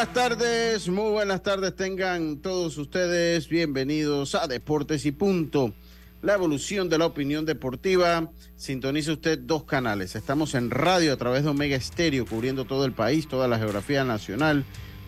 [0.00, 5.74] Buenas tardes, muy buenas tardes tengan todos ustedes bienvenidos a Deportes y Punto,
[6.22, 8.32] la evolución de la opinión deportiva.
[8.56, 10.16] Sintonice usted dos canales.
[10.16, 14.02] Estamos en radio a través de Omega Estéreo, cubriendo todo el país, toda la geografía
[14.02, 14.64] nacional,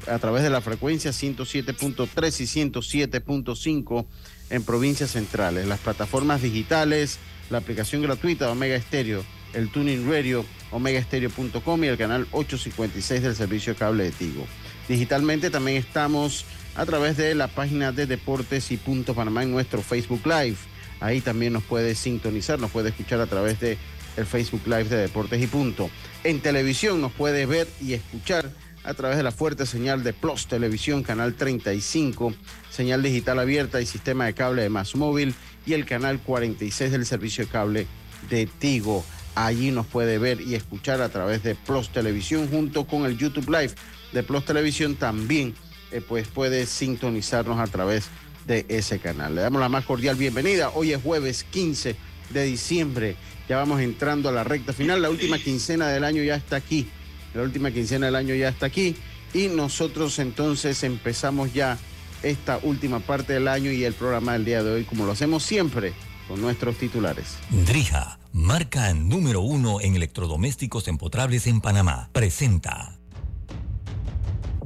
[0.07, 4.07] a través de la frecuencia 107.3 y 107.5
[4.51, 5.67] en provincias centrales.
[5.67, 11.97] Las plataformas digitales, la aplicación gratuita de Omega Estéreo, el Tuning Radio, omegaestereo.com y el
[11.97, 14.47] canal 856 del servicio cable de Tigo.
[14.89, 19.83] Digitalmente también estamos a través de la página de Deportes y Punto Panamá en nuestro
[19.83, 20.57] Facebook Live.
[21.01, 23.79] Ahí también nos puede sintonizar, nos puede escuchar a través de
[24.17, 25.91] el Facebook Live de Deportes y Punto.
[26.25, 28.51] En televisión nos puede ver y escuchar
[28.85, 32.35] a través de la fuerte señal de Plus Televisión, canal 35,
[32.71, 35.35] señal digital abierta y sistema de cable de Más Móvil
[35.67, 37.87] y el canal 46 del servicio de cable
[38.29, 39.05] de Tigo.
[39.35, 43.49] Allí nos puede ver y escuchar a través de Plus Televisión junto con el YouTube
[43.49, 43.75] Live
[44.13, 45.55] de Plus Televisión también
[45.91, 48.09] eh, pues puede sintonizarnos a través
[48.47, 49.35] de ese canal.
[49.35, 50.71] Le damos la más cordial bienvenida.
[50.75, 51.97] Hoy es jueves 15
[52.31, 53.17] de diciembre.
[53.49, 55.03] Ya vamos entrando a la recta final.
[55.03, 56.89] La última quincena del año ya está aquí.
[57.35, 58.97] La última quincena del año ya está aquí.
[59.35, 61.79] Y nosotros entonces empezamos ya
[62.23, 65.43] esta última parte del año y el programa del día de hoy, como lo hacemos
[65.43, 65.93] siempre,
[66.29, 67.37] con nuestros titulares.
[67.51, 73.02] Drija, marca número uno en electrodomésticos empotrables en Panamá, presenta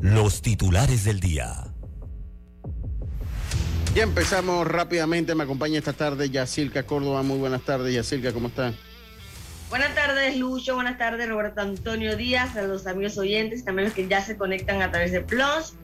[0.06, 1.64] los titulares del día.
[3.94, 5.34] Ya empezamos rápidamente.
[5.34, 7.22] Me acompaña esta tarde Yacilca Córdoba.
[7.22, 8.72] Muy buenas tardes, Yacilca, ¿cómo está?
[9.68, 10.76] Buenas tardes, Lucho.
[10.76, 14.80] Buenas tardes, Roberto Antonio Díaz, a los amigos oyentes, también los que ya se conectan
[14.80, 15.74] a través de Plus.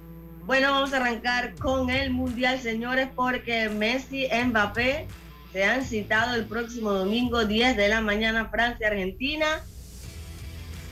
[0.44, 5.08] Bueno, vamos a arrancar con el Mundial, señores, porque Messi, Mbappé
[5.52, 9.64] se han citado el próximo domingo 10 de la mañana Francia-Argentina.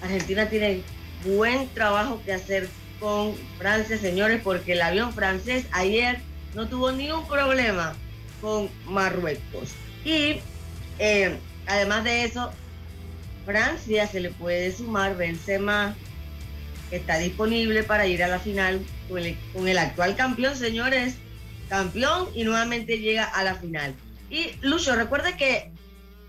[0.02, 0.82] Argentina tiene
[1.24, 2.68] buen trabajo que hacer
[3.00, 6.20] con Francia, señores, porque el avión francés ayer
[6.54, 7.94] no tuvo ningún problema
[8.40, 9.70] con Marruecos.
[10.04, 10.40] Y
[10.98, 12.52] eh, además de eso,
[13.46, 15.96] Francia se le puede sumar Benzema,
[16.90, 21.14] que está disponible para ir a la final con el, con el actual campeón, señores,
[21.68, 23.94] campeón y nuevamente llega a la final.
[24.28, 25.70] Y Lucho, recuerda que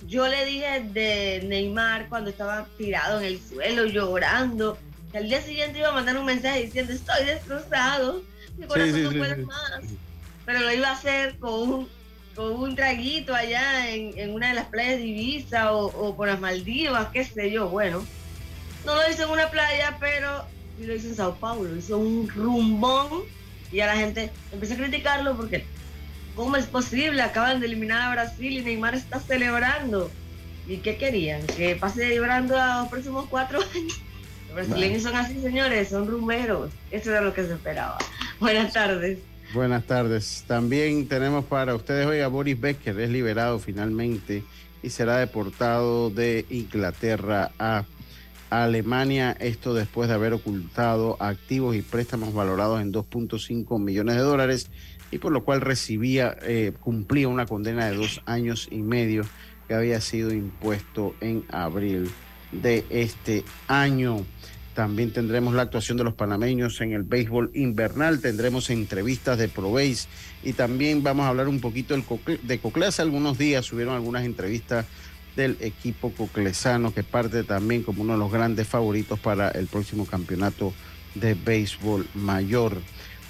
[0.07, 4.77] yo le dije de Neymar cuando estaba tirado en el suelo llorando
[5.13, 8.23] al día siguiente iba a mandar un mensaje diciendo estoy destrozado,
[8.57, 9.81] mi corazón no puede más.
[10.45, 11.89] Pero lo iba a hacer con un,
[12.35, 17.09] con un traguito allá en, una de las playas de Ibiza o, por las Maldivas,
[17.11, 17.69] qué sé yo.
[17.69, 18.05] Bueno,
[18.85, 20.45] no lo hizo en una playa, pero
[20.77, 21.75] sí lo hizo en Sao Paulo.
[21.75, 23.23] Hizo un rumbón
[23.71, 25.65] y a la gente empezó a criticarlo porque
[26.35, 27.21] ¿cómo es posible?
[27.21, 30.09] Acaban de eliminar a Brasil y Neymar está celebrando.
[30.67, 31.45] ¿Y qué querían?
[31.47, 34.01] ¿Que pase llorando a los próximos cuatro años?
[34.53, 36.71] Los brasileños son así, señores, son rumberos.
[36.91, 37.97] Eso era lo que se esperaba.
[38.39, 39.19] Buenas tardes.
[39.53, 40.43] Buenas tardes.
[40.45, 44.43] También tenemos para ustedes hoy a Boris Becker, es liberado finalmente
[44.83, 47.85] y será deportado de Inglaterra a
[48.49, 54.69] Alemania, esto después de haber ocultado activos y préstamos valorados en 2.5 millones de dólares
[55.11, 59.23] y por lo cual recibía, eh, cumplía una condena de dos años y medio
[59.67, 62.11] que había sido impuesto en abril
[62.51, 64.25] de este año.
[64.73, 70.07] También tendremos la actuación de los panameños en el béisbol invernal, tendremos entrevistas de Proveis
[70.43, 72.85] y también vamos a hablar un poquito de Cocle.
[72.85, 74.85] Hace algunos días subieron algunas entrevistas
[75.35, 80.05] del equipo coclesano que parte también como uno de los grandes favoritos para el próximo
[80.05, 80.73] campeonato
[81.15, 82.77] de béisbol mayor.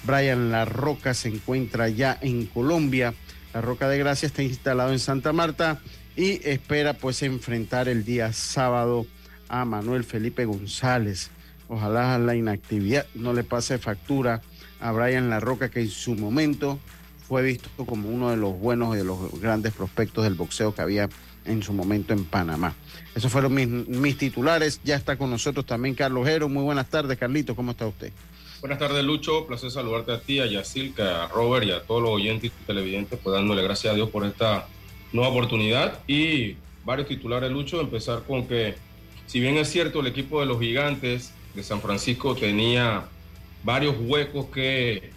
[0.04, 3.14] Brian La Roca se encuentra ya en Colombia.
[3.54, 5.80] La Roca de Gracia está instalado en Santa Marta
[6.16, 9.06] y espera pues enfrentar el día sábado
[9.52, 11.30] a Manuel Felipe González.
[11.68, 14.40] Ojalá la inactividad no le pase factura
[14.80, 16.80] a Brian La Roca, que en su momento
[17.28, 20.82] fue visto como uno de los buenos y de los grandes prospectos del boxeo que
[20.82, 21.08] había
[21.44, 22.74] en su momento en Panamá.
[23.14, 24.80] Esos fueron mis, mis titulares.
[24.84, 26.48] Ya está con nosotros también Carlos Jero.
[26.48, 27.54] Muy buenas tardes, Carlito.
[27.54, 28.10] ¿Cómo está usted?
[28.60, 29.46] Buenas tardes, Lucho.
[29.46, 33.18] Placer saludarte a ti, a Yacilca, a Robert y a todos los oyentes y televidentes,
[33.22, 34.66] pues dándole gracias a Dios por esta
[35.12, 36.00] nueva oportunidad.
[36.06, 37.80] Y varios titulares, Lucho.
[37.80, 38.76] Empezar con que
[39.32, 43.04] si bien es cierto, el equipo de los gigantes de San Francisco tenía
[43.64, 45.10] varios huecos que,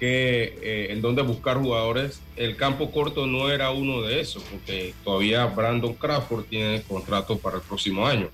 [0.00, 2.22] eh, en donde buscar jugadores.
[2.34, 7.56] El campo corto no era uno de esos, porque todavía Brandon Crawford tiene contrato para
[7.56, 8.30] el próximo año.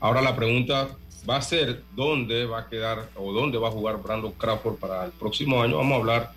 [0.00, 0.96] Ahora la pregunta
[1.30, 5.04] va a ser dónde va a quedar o dónde va a jugar Brandon Crawford para
[5.04, 5.76] el próximo año.
[5.76, 6.32] Vamos a hablar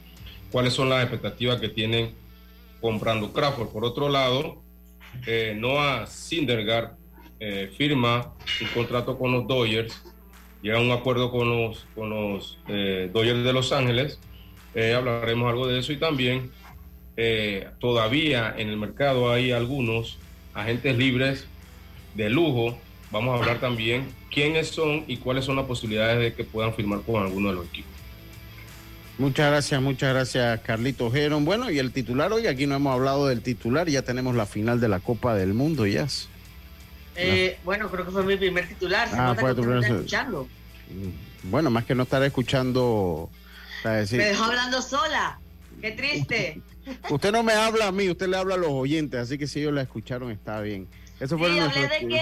[0.51, 2.13] cuáles son las expectativas que tienen
[2.80, 3.69] con Brandon Crawford.
[3.69, 4.62] Por otro lado,
[5.25, 7.01] eh, Noah Syndergaard
[7.45, 10.01] eh, firma un contrato con los Dodgers,
[10.61, 14.17] llega a un acuerdo con los, con los eh, Dodgers de Los Ángeles.
[14.95, 16.51] hablaremos algo de eso y también
[17.79, 20.17] todavía en el mercado hay algunos
[20.53, 21.45] agentes libres
[22.15, 22.77] de lujo.
[23.11, 27.01] Vamos a hablar también quiénes son y cuáles son las posibilidades de que puedan firmar
[27.01, 27.91] con alguno de los equipos.
[29.19, 31.45] Muchas gracias, muchas gracias Carlito Geron.
[31.45, 34.79] Bueno, y el titular, hoy aquí no hemos hablado del titular, ya tenemos la final
[34.79, 36.07] de la Copa del Mundo, ya.
[37.15, 39.10] Eh, bueno, creo que fue mi primer titular.
[39.10, 39.83] Se ah, fue tu primer...
[39.83, 40.48] escuchando.
[40.89, 43.30] Mm, bueno, más que no estar escuchando.
[43.83, 44.19] Decir...
[44.19, 45.39] Me dejó hablando sola.
[45.81, 46.62] Qué triste.
[47.10, 49.60] usted no me habla a mí, usted le habla a los oyentes, así que si
[49.60, 50.88] ellos la escucharon está bien.
[51.19, 52.21] Eso fue sí, hablé de que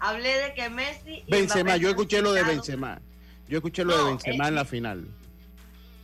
[0.00, 1.24] hablé de que Messi.
[1.28, 3.00] Benzema, yo escuché lo de Benzema.
[3.48, 5.06] Yo escuché lo de Benzema en la final.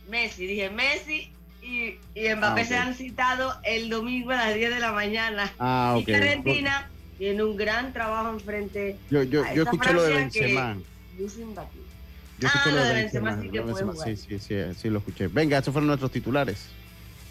[0.09, 4.75] Messi, dije Messi y, y Mbappé ah, se han citado el domingo a las 10
[4.75, 5.51] de la mañana.
[5.59, 8.97] Ah, Y Argentina tiene un gran trabajo enfrente.
[9.09, 10.77] Yo, yo, yo escuché lo de Benzema.
[11.17, 11.25] Yo
[12.47, 15.27] escuché ah, lo de Benzema, sí que Sí, sí, sí, sí, lo escuché.
[15.27, 16.67] Venga, esos fueron nuestros titulares.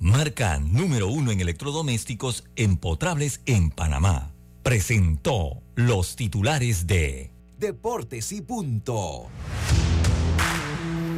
[0.00, 4.32] marca número uno en electrodomésticos empotrables en Panamá.
[4.62, 9.28] Presentó los titulares de Deportes y Punto.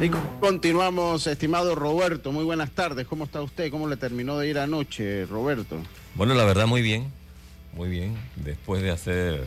[0.01, 0.09] Y
[0.41, 2.33] continuamos, estimado Roberto.
[2.33, 3.07] Muy buenas tardes.
[3.07, 3.71] ¿Cómo está usted?
[3.71, 5.77] ¿Cómo le terminó de ir anoche, Roberto?
[6.15, 7.05] Bueno, la verdad, muy bien.
[7.77, 8.17] Muy bien.
[8.35, 9.45] Después de hacer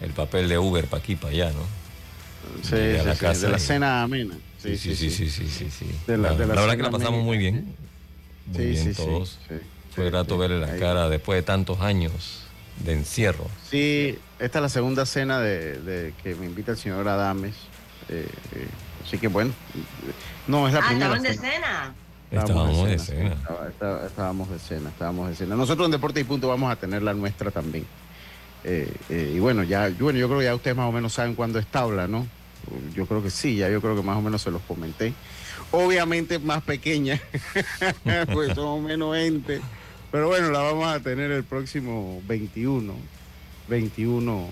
[0.00, 1.82] el papel de Uber para aquí, para allá, ¿no?
[2.62, 4.36] Sí, de, la, casa de la cena amena.
[4.58, 5.86] Sí, sí, sí, sí, sí, sí.
[6.08, 7.76] la, verdad que la pasamos muy bien
[8.52, 9.38] muy bien todos.
[9.94, 12.44] Fue grato verle la cara después de tantos años
[12.84, 13.46] de encierro.
[13.70, 17.54] Sí, esta es la segunda cena de, que me invita el señor Adames.
[18.08, 18.66] Eh, eh,
[19.04, 19.52] así que bueno,
[20.46, 21.16] no es la ah, primera.
[21.16, 21.94] ¿Estaban de cena?
[22.30, 23.36] Estábamos de cena.
[24.06, 25.56] estábamos de cena, estábamos de cena.
[25.56, 27.86] Nosotros en Deporte y Punto vamos a tener la nuestra también.
[28.64, 31.58] Eh, y bueno, ya, bueno, yo creo que ya ustedes más o menos saben cuándo
[31.58, 32.26] es tabla, ¿no?
[32.94, 35.12] Yo creo que sí, ya yo creo que más o menos se los comenté
[35.72, 37.20] obviamente más pequeña,
[38.32, 39.60] pues somos menos gente.
[40.12, 42.94] Pero bueno, la vamos a tener el próximo 21,
[43.68, 44.46] 21,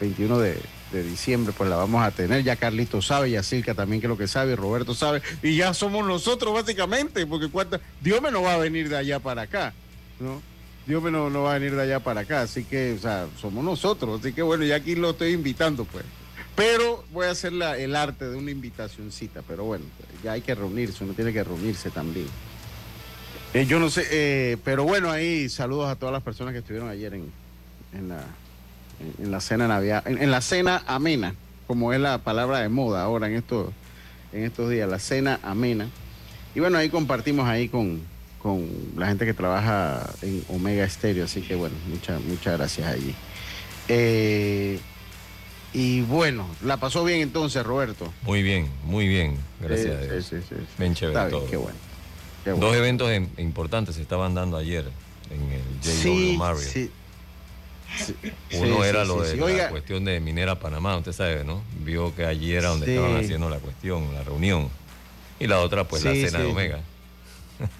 [0.00, 0.56] 21 de,
[0.92, 2.44] diciembre, pues la vamos a tener.
[2.44, 6.06] Ya Carlito sabe, ya Silka también que lo que sabe, Roberto sabe, y ya somos
[6.06, 9.74] nosotros básicamente, porque cuánta, Dios me no va a venir de allá para acá,
[10.20, 10.40] ¿no?
[10.86, 13.26] Dios me no, no va a venir de allá para acá, así que, o sea,
[13.40, 16.04] somos nosotros, así que bueno, ya aquí lo estoy invitando, pues.
[16.56, 19.84] Pero voy a hacer el arte de una invitacioncita, pero bueno,
[20.22, 22.26] ya hay que reunirse, uno tiene que reunirse también.
[23.54, 26.88] Eh, yo no sé, eh, pero bueno, ahí saludos a todas las personas que estuvieron
[26.88, 27.30] ayer en,
[27.92, 28.24] en, la,
[29.20, 31.34] en, la cena navidad, en, la cena amena,
[31.66, 33.70] como es la palabra de moda ahora en estos,
[34.32, 35.88] en estos días, la cena amena.
[36.54, 38.00] Y bueno, ahí compartimos ahí con,
[38.40, 43.14] con la gente que trabaja en Omega Estéreo, así que bueno, muchas, muchas gracias allí.
[43.88, 44.78] Eh,
[45.74, 48.10] y bueno, la pasó bien entonces, Roberto.
[48.22, 50.24] Muy bien, muy bien, gracias a Dios.
[50.24, 50.54] Sí, sí, sí.
[50.78, 51.46] Bien chévere todo.
[51.46, 51.76] Qué bueno,
[52.44, 54.88] Dos eventos importantes se estaban dando ayer
[55.30, 56.62] en el JW Marriott.
[56.64, 56.90] Sí.
[58.52, 61.62] Uno era lo de la cuestión de Minera Panamá, usted sabe, ¿no?
[61.80, 64.68] Vio que allí era donde estaban haciendo la cuestión, la reunión.
[65.40, 66.80] Y la otra, pues, la cena de Omega.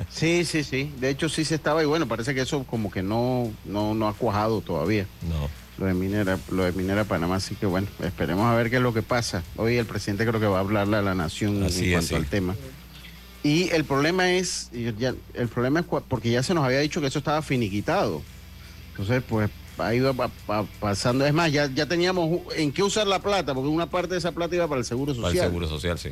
[0.08, 0.92] Sí, sí, sí.
[0.98, 4.08] De hecho, sí se estaba, y bueno, parece que eso como que no, no, no
[4.08, 5.06] ha cuajado todavía.
[5.28, 8.76] No lo de Minera, lo de Minera Panamá, así que bueno, esperemos a ver qué
[8.76, 9.42] es lo que pasa.
[9.56, 12.54] Hoy el presidente creo que va a hablarle a la nación en cuanto al tema.
[13.42, 17.08] Y el problema es, ya, el problema es porque ya se nos había dicho que
[17.08, 18.22] eso estaba finiquitado.
[18.92, 20.14] Entonces, pues ha ido
[20.80, 21.26] pasando.
[21.26, 24.32] Es más, ya, ya teníamos en qué usar la plata, porque una parte de esa
[24.32, 25.32] plata iba para el Seguro Social.
[25.32, 26.10] Para el Seguro Social, sí.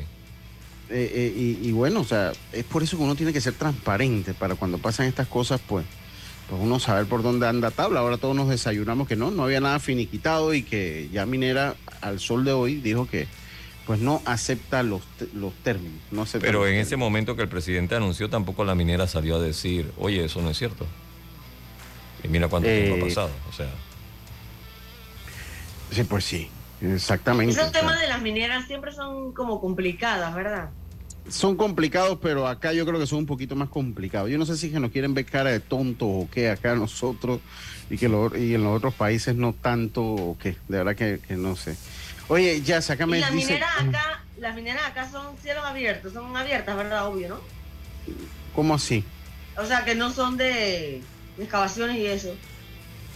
[0.91, 3.55] Eh, eh, y, y bueno, o sea, es por eso que uno tiene que ser
[3.55, 5.87] transparente para cuando pasan estas cosas, pues
[6.49, 8.01] pues uno saber por dónde anda tabla.
[8.01, 12.21] Ahora todos nos desayunamos que no, no había nada finiquitado y que ya Minera al
[12.21, 13.27] sol de hoy dijo que
[13.87, 15.03] pues no acepta los,
[15.35, 16.01] los términos.
[16.11, 19.93] No Pero en ese momento que el presidente anunció, tampoco la minera salió a decir,
[19.99, 20.87] oye, eso no es cierto.
[22.23, 23.31] Y mira cuánto tiempo ha eh, pasado.
[23.51, 23.71] O sea.
[25.91, 26.49] Sí, pues sí,
[26.81, 27.55] exactamente.
[27.55, 30.71] Esos temas de las mineras siempre son como complicadas, ¿verdad?
[31.29, 34.29] Son complicados, pero acá yo creo que son un poquito más complicados.
[34.31, 37.41] Yo no sé si que nos quieren ver cara de tonto o qué acá nosotros
[37.89, 40.57] y que y en los otros países no tanto o qué.
[40.69, 41.77] De verdad que, no sé.
[42.29, 43.19] Oye, ya, sácame.
[43.19, 47.07] Y las mineras acá, las mineras acá son cielos abiertos, son abiertas, ¿verdad?
[47.07, 47.41] Obvio, ¿no?
[48.55, 49.05] ¿Cómo así?
[49.57, 51.03] O sea, que no son de
[51.39, 52.35] excavaciones y eso.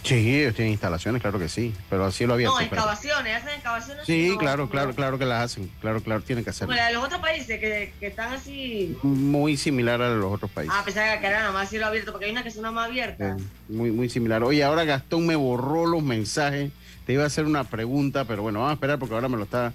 [0.07, 2.47] Sí, ellos tienen instalaciones, claro que sí, pero así lo había.
[2.47, 4.07] No, excavaciones, hacen excavaciones.
[4.07, 6.69] Sí, claro, claro, claro que las hacen, claro, claro, tienen que hacerlo.
[6.69, 8.97] Como la de los otros países que, que, están así.
[9.03, 10.73] Muy similar a los otros países.
[10.77, 12.89] Ah, pensaba que era nada más cielo abierto, porque hay una que es una más
[12.89, 13.37] abierta.
[13.69, 14.45] muy, muy similar.
[14.45, 16.71] Oye, ahora Gastón me borró los mensajes.
[17.05, 19.43] Te iba a hacer una pregunta, pero bueno, vamos a esperar porque ahora me lo
[19.43, 19.73] está.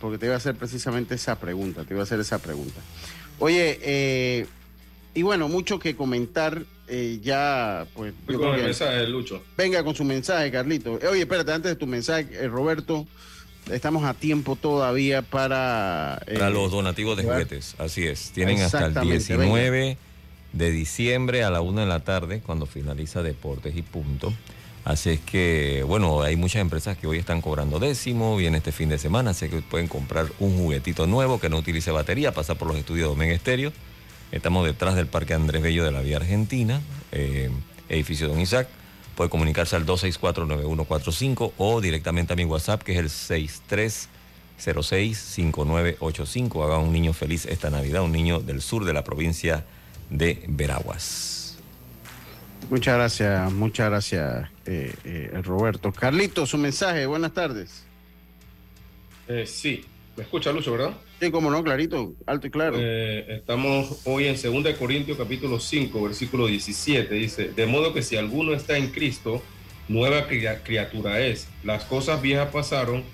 [0.00, 2.80] Porque te iba a hacer precisamente esa pregunta, te iba a hacer esa pregunta.
[3.40, 4.46] Oye, eh,
[5.14, 6.62] y bueno, mucho que comentar
[6.94, 8.12] eh, ya, pues.
[8.26, 9.42] con el mensaje de Lucho.
[9.56, 11.00] Venga con su mensaje, Carlito.
[11.00, 13.06] Eh, oye, espérate, antes de tu mensaje, eh, Roberto,
[13.70, 16.20] estamos a tiempo todavía para.
[16.26, 18.32] para los donativos de juguetes, así es.
[18.32, 19.96] Tienen hasta el 19
[20.52, 24.30] de diciembre a la una de la tarde, cuando finaliza Deportes y punto.
[24.84, 28.90] Así es que, bueno, hay muchas empresas que hoy están cobrando décimo, viene este fin
[28.90, 32.68] de semana, así que pueden comprar un juguetito nuevo que no utilice batería, pasar por
[32.68, 33.72] los estudios de Omega Estéreo
[34.32, 36.80] Estamos detrás del Parque Andrés Bello de la Vía Argentina,
[37.12, 37.50] eh,
[37.90, 38.66] edificio Don Isaac.
[39.14, 43.10] Puede comunicarse al 264-9145 o directamente a mi WhatsApp, que es el
[44.58, 46.64] 6306-5985.
[46.64, 49.66] Haga un niño feliz esta Navidad, un niño del sur de la provincia
[50.08, 51.58] de Veraguas.
[52.70, 55.92] Muchas gracias, muchas gracias, eh, eh, Roberto.
[55.92, 57.84] Carlito, su mensaje, buenas tardes.
[59.44, 59.84] sí,
[60.16, 60.92] me escucha Lucho, ¿verdad?
[61.20, 62.76] Sí, como no, clarito, alto y claro.
[62.78, 67.14] Eh, estamos hoy en 2 Corintios capítulo 5, versículo 17.
[67.14, 69.42] Dice, de modo que si alguno está en Cristo,
[69.88, 71.48] nueva criatura es.
[71.64, 73.04] Las cosas viejas pasaron,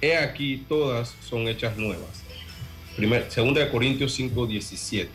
[0.00, 2.24] he aquí todas son hechas nuevas.
[2.96, 5.10] Primer, 2 Corintios 5, 17.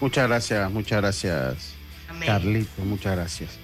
[0.00, 1.74] Muchas gracias, muchas gracias,
[2.26, 3.61] Carlito, muchas gracias.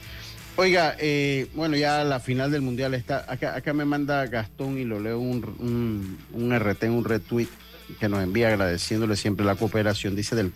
[0.61, 3.25] Oiga, eh, bueno, ya la final del mundial está.
[3.29, 7.47] Acá, acá me manda Gastón y lo leo un, un, un RT, un retweet
[8.01, 10.17] que nos envía agradeciéndole siempre la cooperación.
[10.17, 10.53] Dice del,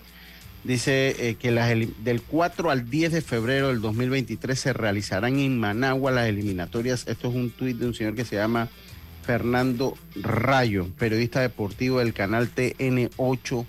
[0.65, 5.61] dice eh, que las, del 4 al 10 de febrero del 2023 se realizarán en
[5.61, 7.07] Managua las eliminatorias.
[7.07, 8.71] Esto es un tuit de un señor que se llama
[9.25, 13.67] Fernando Rayo, periodista deportivo del canal TN8.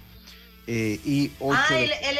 [0.65, 2.17] Eh, y 8 ah, él, él,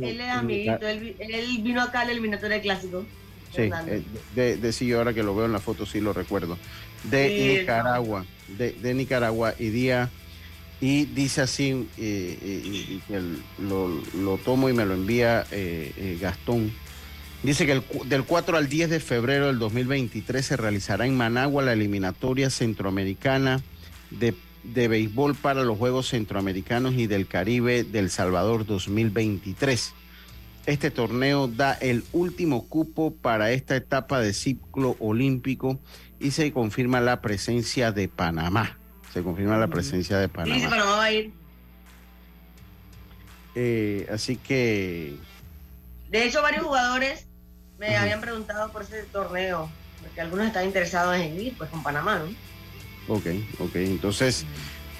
[0.00, 3.06] él, es amiguito, él, vino acá al eliminatorio clásico.
[3.54, 4.02] Sí, eh,
[4.34, 6.56] de, de, yo ahora que lo veo en la foto sí lo recuerdo.
[7.04, 8.24] De Nicaragua,
[8.56, 10.10] de, Nicaragua y día
[10.80, 13.02] y dice así, y,
[13.58, 16.72] lo, tomo y me lo envía eh, eh, Gastón.
[17.42, 21.62] Dice que el, del 4 al 10 de febrero del 2023 se realizará en Managua
[21.62, 23.62] la eliminatoria centroamericana
[24.10, 29.94] de, de béisbol para los Juegos Centroamericanos y del Caribe del Salvador 2023.
[30.70, 35.80] Este torneo da el último cupo para esta etapa de ciclo olímpico
[36.20, 38.78] y se confirma la presencia de Panamá.
[39.12, 40.60] Se confirma la presencia de Panamá.
[40.60, 41.32] Sí, Panamá va a ir.
[43.56, 45.16] Eh, así que...
[46.08, 47.26] De hecho, varios jugadores
[47.76, 49.68] me habían preguntado por ese torneo,
[50.00, 53.12] porque algunos están interesados en ir pues con Panamá, ¿no?
[53.12, 53.26] Ok,
[53.58, 53.74] ok.
[53.74, 54.46] Entonces,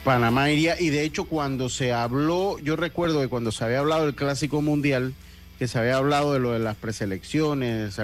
[0.02, 4.06] Panamá iría, y de hecho cuando se habló, yo recuerdo que cuando se había hablado
[4.06, 5.14] del Clásico Mundial,
[5.60, 8.00] que se había hablado de lo de las preselecciones,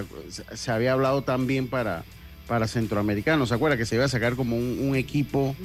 [0.52, 2.04] se, había hablado también para,
[2.46, 3.78] para centroamericanos, ¿se acuerda?
[3.78, 5.56] Que se iba a sacar como un, equipo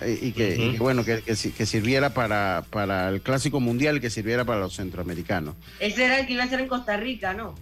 [0.00, 4.76] y, que, bueno, que, que, sirviera para, para el Clásico Mundial, que sirviera para los
[4.76, 5.56] centroamericanos.
[5.78, 7.54] Ese era el que iba a ser en Costa Rica, ¿no?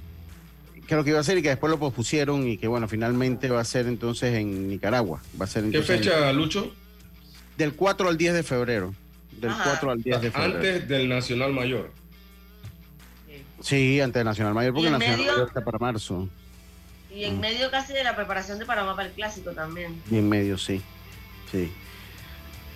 [0.87, 3.59] Creo que iba a ser y que después lo pospusieron y que bueno, finalmente va
[3.59, 5.21] a ser entonces en Nicaragua.
[5.41, 6.73] Va a ser ¿Qué fecha, Lucho?
[7.59, 8.95] Del 4 al 10 de febrero.
[9.33, 10.55] Del 4 al 10 de febrero.
[10.55, 12.04] Antes del Nacional Mayor.
[13.65, 16.29] Sí, ante Nacional Mayor, porque Nacional Mayor está para marzo.
[17.11, 17.41] Y en mm.
[17.41, 20.03] medio casi de la preparación de Panamá para el clásico también.
[20.11, 20.83] Y en medio, sí.
[21.51, 21.73] Sí.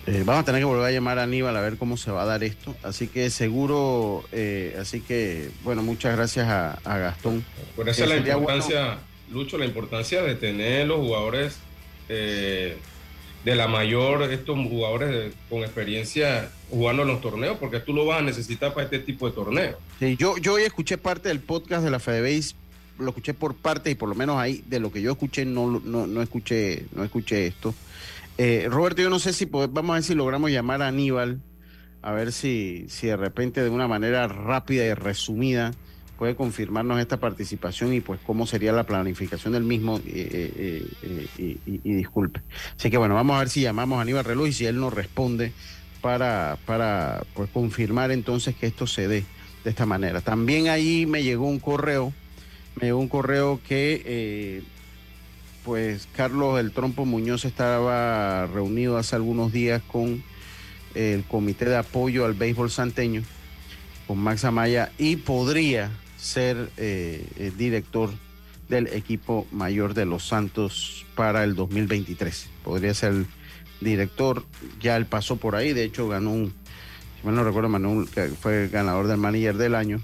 [0.07, 2.23] Eh, vamos a tener que volver a llamar a Aníbal a ver cómo se va
[2.23, 2.75] a dar esto.
[2.81, 7.45] Así que seguro, eh, así que, bueno, muchas gracias a, Gastón.
[7.75, 8.97] Por eso la importancia,
[9.29, 11.59] Lucho, la importancia de tener los jugadores
[12.07, 12.79] eh,
[13.45, 18.19] de la mayor, estos jugadores con experiencia jugando en los torneos, porque tú lo vas
[18.19, 19.75] a necesitar para este tipo de torneos.
[19.99, 22.55] Sí, yo, yo hoy escuché parte del podcast de la FedeBase,
[22.99, 25.79] lo escuché por parte y por lo menos ahí de lo que yo escuché no,
[25.79, 27.73] no, no escuché no escuché esto.
[28.37, 31.41] Eh, Roberto, yo no sé si vamos a ver si logramos llamar a Aníbal,
[32.01, 35.71] a ver si, si de repente de una manera rápida y resumida
[36.19, 40.85] puede confirmarnos esta participación y pues cómo sería la planificación del mismo eh,
[41.37, 42.41] y, disculpe.
[42.77, 44.93] Así que bueno, vamos a ver si llamamos a Aníbal Reloj y si él nos
[44.93, 45.53] responde
[46.01, 49.23] para, para pues, confirmar entonces que esto se dé
[49.63, 50.19] de esta manera.
[50.19, 52.11] También ahí me llegó un correo,
[52.75, 54.63] me llegó un correo que eh,
[55.63, 60.21] pues Carlos El Trompo Muñoz estaba reunido hace algunos días con
[60.95, 63.23] el Comité de Apoyo al Béisbol Santeño,
[64.05, 68.09] con Max Amaya, y podría ser eh, el director
[68.67, 72.49] del equipo mayor de los Santos para el 2023.
[72.63, 73.27] Podría ser el
[73.81, 74.45] director,
[74.79, 76.53] ya él pasó por ahí, de hecho ganó un,
[77.19, 78.07] si mal no recuerdo, Manuel,
[78.39, 80.01] fue ganador del manager del año.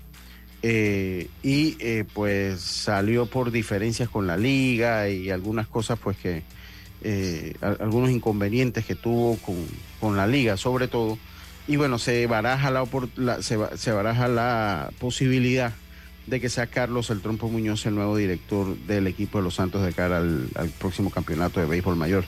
[0.67, 6.41] Eh, y eh, pues salió por diferencias con la liga y algunas cosas pues que
[7.03, 9.37] eh, algunos inconvenientes que tuvo
[9.99, 11.19] con, la liga sobre todo
[11.67, 12.85] y bueno se baraja la,
[13.43, 15.73] se, se, baraja la posibilidad
[16.27, 19.83] de que sea Carlos el Trompo Muñoz el nuevo director del equipo de los Santos
[19.83, 22.25] de cara al, próximo campeonato de béisbol mayor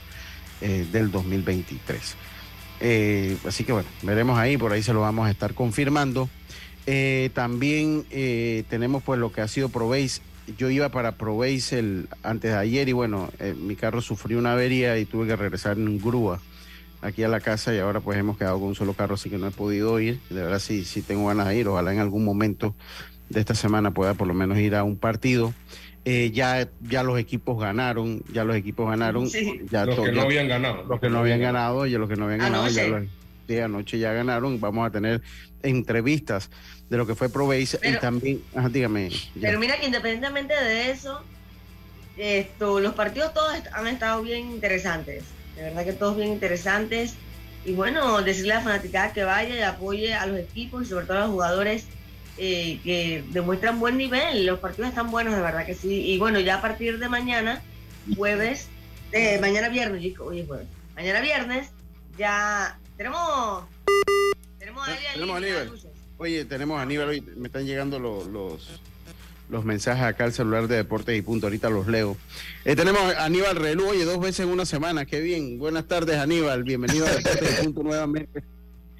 [0.60, 2.16] del 2023
[3.46, 6.28] así que bueno veremos ahí por ahí se lo vamos a estar confirmando
[6.90, 10.22] eh, también eh, tenemos pues lo que ha sido Proveis.
[10.56, 14.54] Yo iba para Proveis el, antes de ayer y bueno, eh, mi carro sufrió una
[14.54, 16.40] avería y tuve que regresar en grúa
[17.02, 19.36] aquí a la casa y ahora pues hemos quedado con un solo carro así que
[19.36, 20.18] no he podido ir.
[20.30, 21.68] De verdad sí, sí tengo ganas de ir.
[21.68, 22.74] Ojalá en algún momento
[23.28, 25.52] de esta semana pueda por lo menos ir a un partido.
[26.04, 29.28] ya, ya los equipos ganaron, ya los equipos ganaron.
[29.70, 30.84] Ya los que no habían ganado.
[30.84, 33.06] Los que no habían ganado y los que no habían ganado ya los,
[33.46, 34.60] de anoche ya ganaron.
[34.60, 35.22] Vamos a tener
[35.62, 36.50] entrevistas
[36.88, 39.10] de lo que fue Proveis y también, dígame.
[39.40, 41.22] Pero mira que independientemente de eso,
[42.16, 45.24] esto, los partidos todos han estado bien interesantes.
[45.56, 47.14] De verdad que todos bien interesantes.
[47.64, 51.06] Y bueno, decirle a la fanaticada que vaya y apoye a los equipos y sobre
[51.06, 51.86] todo a los jugadores
[52.38, 54.46] eh, que demuestran buen nivel.
[54.46, 56.06] Los partidos están buenos, de verdad que sí.
[56.06, 57.62] Y bueno, ya a partir de mañana,
[58.16, 58.68] jueves,
[59.10, 61.70] de mañana viernes, oye jueves, mañana viernes,
[62.16, 63.64] ya tenemos
[64.58, 65.72] tenemos a Aníbal.
[66.18, 67.20] Oye, tenemos a Aníbal hoy.
[67.36, 71.46] Me están llegando los, los, mensajes acá al celular de Deportes y Punto.
[71.46, 72.16] Ahorita los leo.
[72.64, 75.06] Eh, tenemos a Aníbal Relú, oye, dos veces en una semana.
[75.06, 75.58] Qué bien.
[75.58, 76.64] Buenas tardes, Aníbal.
[76.64, 78.42] Bienvenido a Deportes y Punto nuevamente.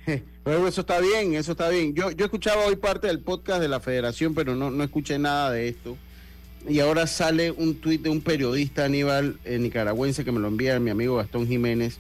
[0.44, 1.94] Pero eso está bien, eso está bien.
[1.94, 5.50] Yo, yo escuchaba hoy parte del podcast de la federación, pero no, no escuché nada
[5.50, 5.96] de esto.
[6.66, 10.80] Y ahora sale un tuit de un periodista, Aníbal, eh, nicaragüense, que me lo envía
[10.80, 11.98] mi amigo Gastón Jiménez,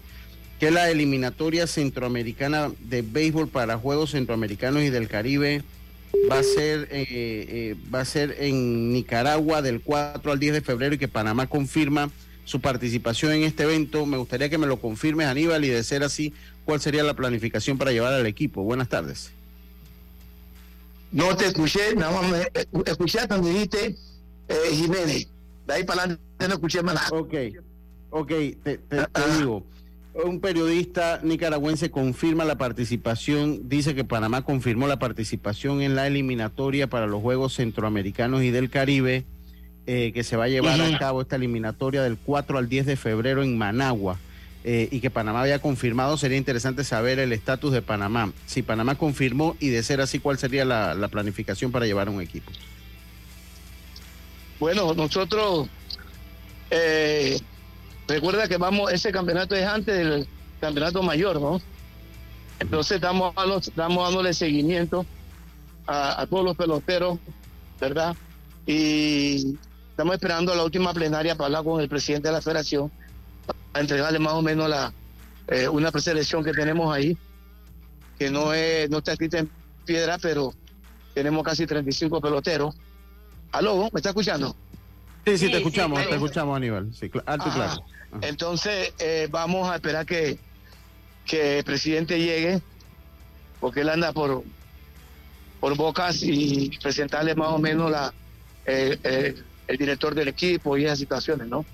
[0.58, 5.62] que la eliminatoria centroamericana de béisbol para Juegos Centroamericanos y del Caribe
[6.30, 10.60] va a ser eh, eh, va a ser en Nicaragua del 4 al 10 de
[10.62, 12.10] febrero y que Panamá confirma
[12.48, 14.06] su participación en este evento.
[14.06, 16.32] Me gustaría que me lo confirmes, Aníbal, y de ser así,
[16.68, 18.62] ¿cuál sería la planificación para llevar al equipo?
[18.62, 19.32] Buenas tardes.
[21.10, 23.96] No te escuché, nada más me escuché cuando dijiste
[24.48, 25.28] eh, Jiménez.
[25.66, 27.08] De ahí para adelante no escuché más nada.
[27.12, 27.34] Ok,
[28.10, 28.28] ok,
[28.62, 29.64] te, te digo
[30.12, 36.88] un periodista nicaragüense confirma la participación, dice que Panamá confirmó la participación en la eliminatoria
[36.88, 39.24] para los Juegos Centroamericanos y del Caribe,
[39.86, 42.96] eh, que se va a llevar a cabo esta eliminatoria del 4 al 10 de
[42.96, 44.18] febrero en Managua.
[44.64, 48.32] Eh, y que Panamá había confirmado, sería interesante saber el estatus de Panamá.
[48.46, 52.50] Si Panamá confirmó y de ser así, ¿cuál sería la, planificación para llevar un equipo?
[54.58, 55.68] Bueno, nosotros
[56.70, 57.38] eh,
[58.08, 60.26] Recuerda que vamos, ese campeonato es antes del
[60.60, 61.60] campeonato mayor, ¿no?
[62.58, 65.04] Entonces estamos, estamos dándole seguimiento
[65.86, 67.18] a, todos los peloteros,
[67.78, 68.16] ¿verdad?
[68.66, 69.58] Y
[69.90, 72.90] estamos esperando la última plenaria para hablar con el presidente de la federación,
[73.80, 74.92] entregarle más o menos la,
[75.48, 77.16] eh, una preselección que tenemos ahí,
[78.18, 79.50] que no, es, no está escrita en
[79.84, 80.52] piedra, pero
[81.14, 82.74] tenemos casi 35 peloteros.
[83.52, 83.88] ¿Aló?
[83.92, 84.54] ¿Me está escuchando?
[85.24, 86.94] Sí, sí, te escuchamos, te escuchamos, Aníbal.
[86.94, 87.82] Sí, alto y claro.
[88.22, 90.38] Entonces, eh, vamos a esperar que,
[91.24, 92.60] que el presidente llegue,
[93.60, 94.42] porque él anda por,
[95.60, 98.12] por bocas y presentarle más o menos la,
[98.66, 101.64] el director del equipo y esas situaciones, ¿no?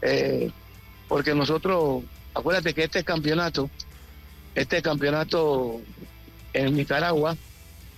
[0.00, 0.50] Eh,
[1.14, 2.02] porque nosotros,
[2.34, 3.70] acuérdate que este campeonato,
[4.52, 5.80] este campeonato
[6.52, 7.36] en Nicaragua,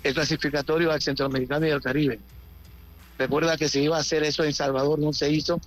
[0.02, 2.20] es clasificatorio al Centroamericano y al Caribe.
[3.18, 5.58] Recuerda que se iba a hacer eso en Salvador, no se hizo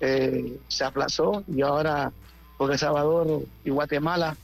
[0.00, 2.10] eh, se aplazó y ahora
[2.58, 4.36] por El Salvador y Guatemala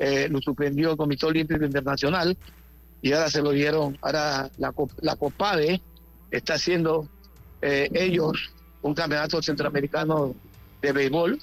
[0.00, 2.36] eh, lo suspendió el Comité Olímpico Internacional
[3.00, 5.80] y ahora se lo dieron, ahora la, la COPADE
[6.32, 7.06] está haciendo
[7.62, 8.50] eh, ellos
[8.82, 10.34] un campeonato centroamericano
[10.82, 11.40] de béisbol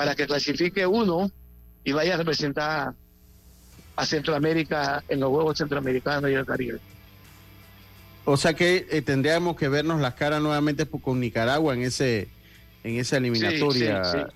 [0.00, 1.30] para que clasifique uno
[1.84, 2.94] y vaya a representar
[3.96, 6.78] a Centroamérica en los Juegos Centroamericanos y el Caribe.
[8.24, 12.28] O sea que eh, tendríamos que vernos las caras nuevamente con Nicaragua en ese
[12.82, 14.30] en esa eliminatoria.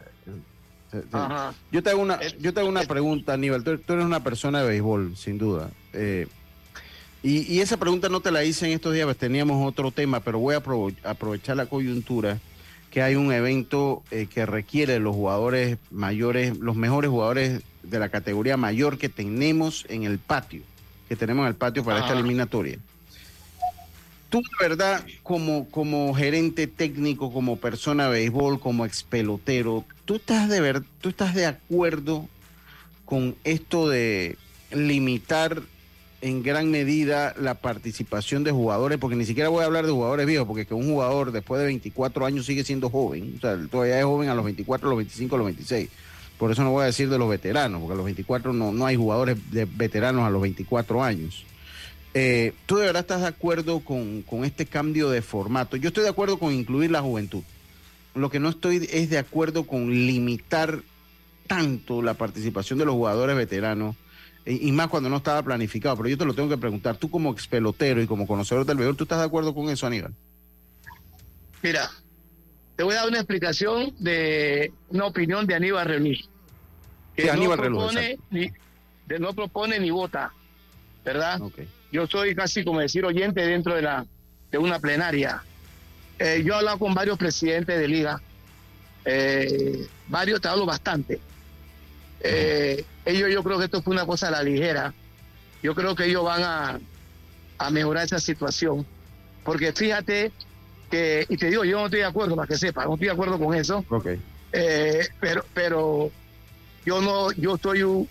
[1.72, 3.64] Yo te hago una, yo te una pregunta, Aníbal.
[3.64, 5.70] Tú, eres una persona de béisbol, sin duda.
[5.94, 6.26] Eh,
[7.22, 10.40] y, esa pregunta no te la hice en estos días, pues teníamos otro tema, pero
[10.40, 10.58] voy a
[11.08, 12.38] aprovechar la coyuntura
[12.94, 18.08] que hay un evento eh, que requiere los jugadores mayores, los mejores jugadores de la
[18.08, 20.62] categoría mayor que tenemos en el patio,
[21.08, 22.78] que tenemos en el patio para esta eliminatoria.
[24.28, 30.14] Tú, de verdad, como, como gerente técnico, como persona de béisbol, como ex pelotero, ¿tú
[30.14, 32.28] estás de, ver, ¿tú estás de acuerdo
[33.04, 34.38] con esto de
[34.70, 35.62] limitar
[36.24, 40.26] en gran medida la participación de jugadores, porque ni siquiera voy a hablar de jugadores
[40.26, 43.98] viejos, porque que un jugador después de 24 años sigue siendo joven, o sea, todavía
[43.98, 45.90] es joven a los 24, a los 25, a los 26.
[46.38, 48.86] Por eso no voy a decir de los veteranos, porque a los 24 no, no
[48.86, 51.44] hay jugadores de veteranos a los 24 años.
[52.14, 55.76] Eh, ¿Tú de verdad estás de acuerdo con, con este cambio de formato?
[55.76, 57.42] Yo estoy de acuerdo con incluir la juventud.
[58.14, 60.80] Lo que no estoy es de acuerdo con limitar
[61.46, 63.94] tanto la participación de los jugadores veteranos
[64.46, 65.96] y, más cuando no estaba planificado.
[65.96, 68.76] Pero yo te lo tengo que preguntar, tú como ex pelotero y como conocedor del
[68.76, 70.12] béisbol, ¿tú estás de acuerdo con eso, Aníbal?
[71.62, 71.90] Mira,
[72.76, 76.28] te voy a dar una explicación de una opinión de Aníbal Reluz.
[77.16, 78.50] Que Aníbal no propone, ni,
[79.18, 80.32] no propone ni vota,
[81.04, 81.40] ¿verdad?
[81.92, 84.06] Yo soy casi como decir oyente dentro de la
[84.50, 85.42] de una plenaria.
[86.18, 88.20] Eh, yo he hablado con varios presidentes de liga,
[89.04, 91.20] eh, varios te hablo bastante.
[92.20, 94.94] Eh, ellos yo creo que esto fue una cosa a la ligera.
[95.62, 96.80] Yo creo que ellos van a,
[97.70, 98.86] mejorar esa situación.
[99.44, 100.32] Porque fíjate
[100.90, 103.12] que, y te digo, yo no estoy de acuerdo, para que sepa, no estoy de
[103.12, 103.84] acuerdo con eso.
[104.52, 106.10] Eh, pero, pero
[106.84, 108.08] yo no, yo soy un,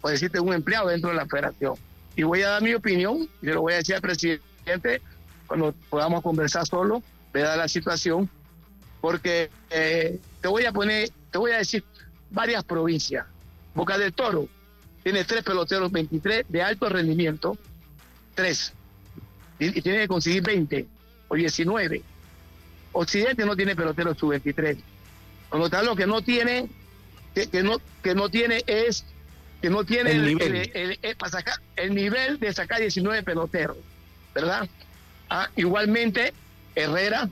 [0.00, 1.74] por decirte, un empleado dentro de la federación.
[2.16, 5.02] Y voy a dar mi opinión, y lo voy a decir al presidente
[5.46, 7.02] cuando podamos conversar solo,
[7.32, 8.30] dar la situación,
[9.00, 11.84] porque eh, te voy a poner, te voy a decir
[12.30, 13.26] varias provincias.
[13.74, 14.48] Boca del Toro
[15.02, 17.58] tiene tres peloteros 23 de alto rendimiento,
[18.34, 18.72] tres.
[19.58, 20.86] Y, tiene que conseguir 20
[21.28, 22.02] o 19.
[22.92, 24.78] Occidente no tiene peloteros sub 23.
[25.48, 26.68] Con tal, lo que no tiene,
[27.34, 29.04] que, no, que no tiene es
[29.60, 30.98] que no tiene el, nivel.
[31.18, 33.76] para sacar, el nivel de sacar 19 peloteros,
[34.34, 34.68] ¿verdad?
[35.30, 36.34] Ah, igualmente
[36.74, 37.28] Herrera,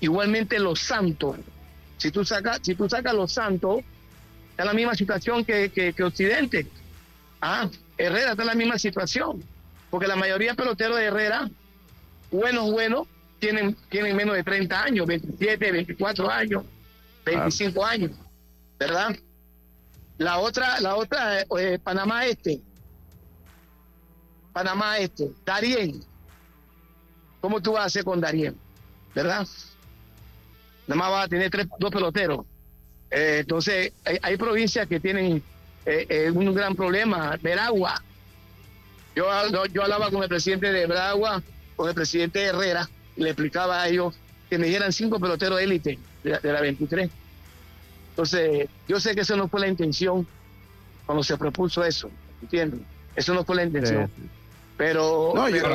[0.00, 1.36] igualmente Los Santos.
[1.98, 3.84] Si tú sacas, si tú sacas Los Santos,
[4.56, 6.66] está en la misma situación que, que, Occidente.
[7.42, 9.44] Ah, Herrera está en la misma situación,
[9.90, 11.50] porque la mayoría de peloteros de Herrera,
[12.30, 13.06] buenos, buenos,
[13.38, 16.64] tienen, tienen menos de 30 años, 27, 24 años,
[17.26, 18.12] 25 años,
[18.78, 19.14] ¿verdad?
[20.16, 22.58] La otra, la otra, eh, Panamá Este,
[24.54, 26.02] Panamá Este, Darien,
[27.42, 28.56] ¿cómo tú vas a hacer con Darien?
[29.14, 29.46] ¿Verdad?
[30.86, 32.46] Nada más va a tener tres, dos peloteros
[33.10, 33.92] eh, entonces,
[34.22, 35.42] hay, provincias que tienen
[35.84, 37.38] eh, eh, un gran problema.
[37.40, 38.02] Veragua.
[39.14, 39.26] Yo,
[39.66, 41.42] yo hablaba con el presidente de Veragua,
[41.74, 44.14] con el presidente Herrera, y le explicaba a ellos
[44.50, 47.10] que me dieran cinco peloteros de élite de, la 23.
[48.10, 50.26] Entonces, yo sé que eso no fue la intención
[51.04, 52.10] cuando se propuso eso,
[52.42, 52.80] ¿entiendes?
[53.14, 54.10] Eso no fue la intención.
[54.76, 55.32] Pero,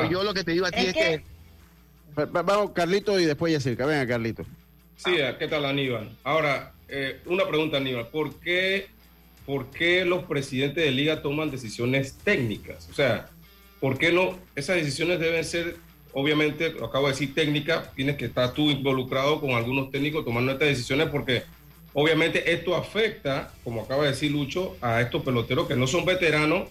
[0.08, 1.24] yo, lo que te digo a ti es, que...
[2.14, 3.86] Vamos, Carlito, y después Yacirca.
[3.86, 4.44] Venga, Carlito.
[4.96, 6.16] Sí, ¿qué tal, Aníbal?
[6.22, 8.08] Ahora, eh, una pregunta, Aníbal.
[8.08, 8.88] ¿Por qué,
[9.46, 12.86] ¿Por qué los presidentes de liga toman decisiones técnicas?
[12.90, 13.30] O sea,
[13.80, 14.38] ¿por qué no?
[14.54, 15.76] Esas decisiones deben ser,
[16.12, 17.94] obviamente, lo acabo de decir, técnicas.
[17.94, 21.44] Tienes que estar tú involucrado con algunos técnicos tomando estas decisiones porque
[21.94, 26.68] obviamente esto afecta, como acaba de decir Lucho, a estos peloteros que no son veteranos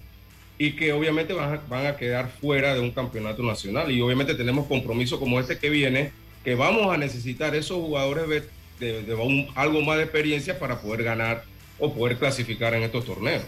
[0.59, 3.91] y que obviamente van a, van a quedar fuera de un campeonato nacional.
[3.91, 6.11] Y obviamente tenemos compromisos como este que viene,
[6.43, 11.43] que vamos a necesitar esos jugadores veteranos de, algo más de experiencia para poder ganar
[11.79, 13.43] o poder clasificar en estos torneos.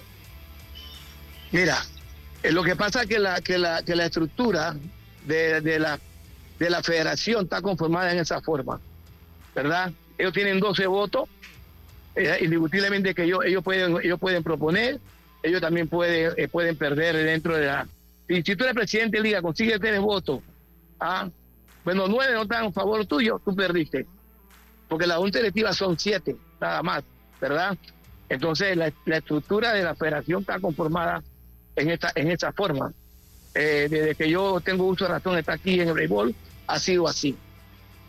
[1.51, 1.77] Mira,
[2.41, 4.75] eh, lo que pasa es que la, que la, que la estructura
[5.25, 5.99] de, de, la,
[6.59, 8.79] de la federación está conformada en esa forma,
[9.55, 9.91] ¿verdad?
[10.17, 11.29] Ellos tienen 12 votos,
[12.15, 14.99] eh, indiscutiblemente que ellos, ellos, pueden, ellos pueden proponer,
[15.41, 17.87] ellos también pueden, eh, pueden perder dentro de la...
[18.27, 20.41] Y si tú eres presidente de liga, consigues tres votos,
[20.99, 21.29] ah,
[21.83, 24.07] bueno, nueve no están a favor tuyo, tú perdiste
[24.93, 27.03] porque la junta directiva son siete, nada más,
[27.41, 27.75] ¿verdad?
[28.29, 31.23] Entonces la, estructura de la federación está conformada
[31.75, 32.93] en esta, en esta forma.
[33.56, 36.36] Eh, desde que yo tengo uso de razón está aquí en el béisbol,
[36.67, 37.36] ha sido así.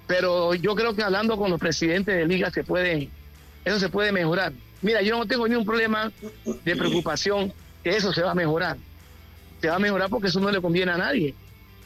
[0.06, 3.08] Pero yo creo que hablando con los presidentes de liga se puede,
[3.64, 4.52] eso se puede mejorar.
[4.82, 6.12] mira, yo no tengo ni un problema
[6.66, 7.50] de preocupación
[7.82, 8.76] que eso se va a mejorar.
[9.62, 11.34] Se va a mejorar porque eso no le conviene a nadie.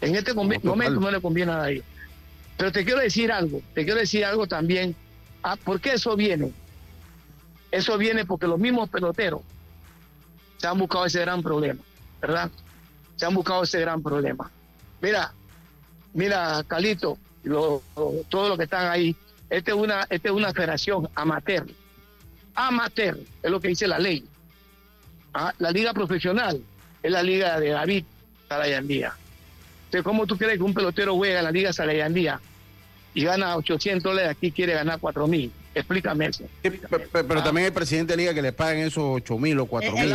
[0.00, 1.84] En este momento no le conviene a nadie.
[2.58, 4.94] Pero te quiero decir algo, te quiero decir algo también.
[5.44, 6.52] Ah, ¿Por qué eso viene?
[7.70, 9.42] Eso viene porque los mismos peloteros
[10.56, 11.80] se han buscado ese gran problema,
[12.20, 12.50] ¿verdad?
[13.14, 14.50] Se han buscado ese gran problema.
[15.00, 15.32] Mira,
[16.12, 17.80] mira, Calito, lo,
[18.28, 19.14] todos los que están ahí,
[19.48, 21.64] esta es una, esta es una federación amateur.
[22.56, 24.26] Amateur, es lo que dice la ley.
[25.32, 26.60] Ah, la liga profesional
[27.04, 28.04] es la liga de David
[28.48, 29.14] Salayandía.
[29.84, 32.40] Entonces, ¿cómo tú crees que un pelotero juega en la liga Salayandía
[33.18, 35.50] y gana 800 dólares, aquí quiere ganar 4 mil?
[35.74, 36.44] Explícame eso.
[36.62, 40.14] pero, también hay presidente de liga que le pagan esos 8 mil o 4 mil.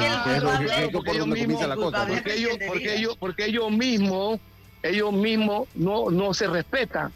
[2.66, 4.40] Porque ellos, porque ellos mismos,
[4.82, 7.12] ellos mismos no, no se respetan.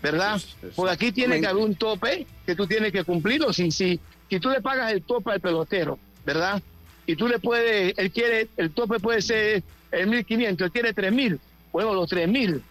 [0.00, 0.40] ¿Verdad?
[0.76, 3.52] Porque aquí tiene que haber un tope que tú tienes que cumplirlo.
[3.52, 3.98] Si, si,
[4.30, 6.62] si tú le pagas el tope al pelotero, ¿verdad?
[7.06, 11.40] Y tú le puedes, él quiere, el tope puede ser el 1500, él quiere 3000.
[11.72, 12.62] Bueno, los 3000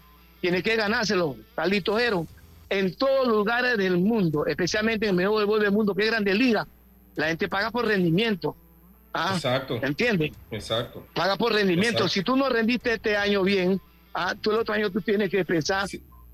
[0.42, 2.28] tiene que ganárselo, Carlitos Ero
[2.72, 6.66] en todos lugares del mundo, especialmente en el mejor del mundo, que es Grande Liga,
[7.16, 8.56] la gente paga por rendimiento.
[9.14, 9.78] Ah, Exacto.
[9.84, 10.32] ¿Entiendes?
[10.50, 11.06] Exacto.
[11.14, 12.08] Paga por rendimiento.
[12.08, 13.80] Si tú no rendiste este año bien,
[14.14, 15.86] ah, tú el otro año tú tienes que pensar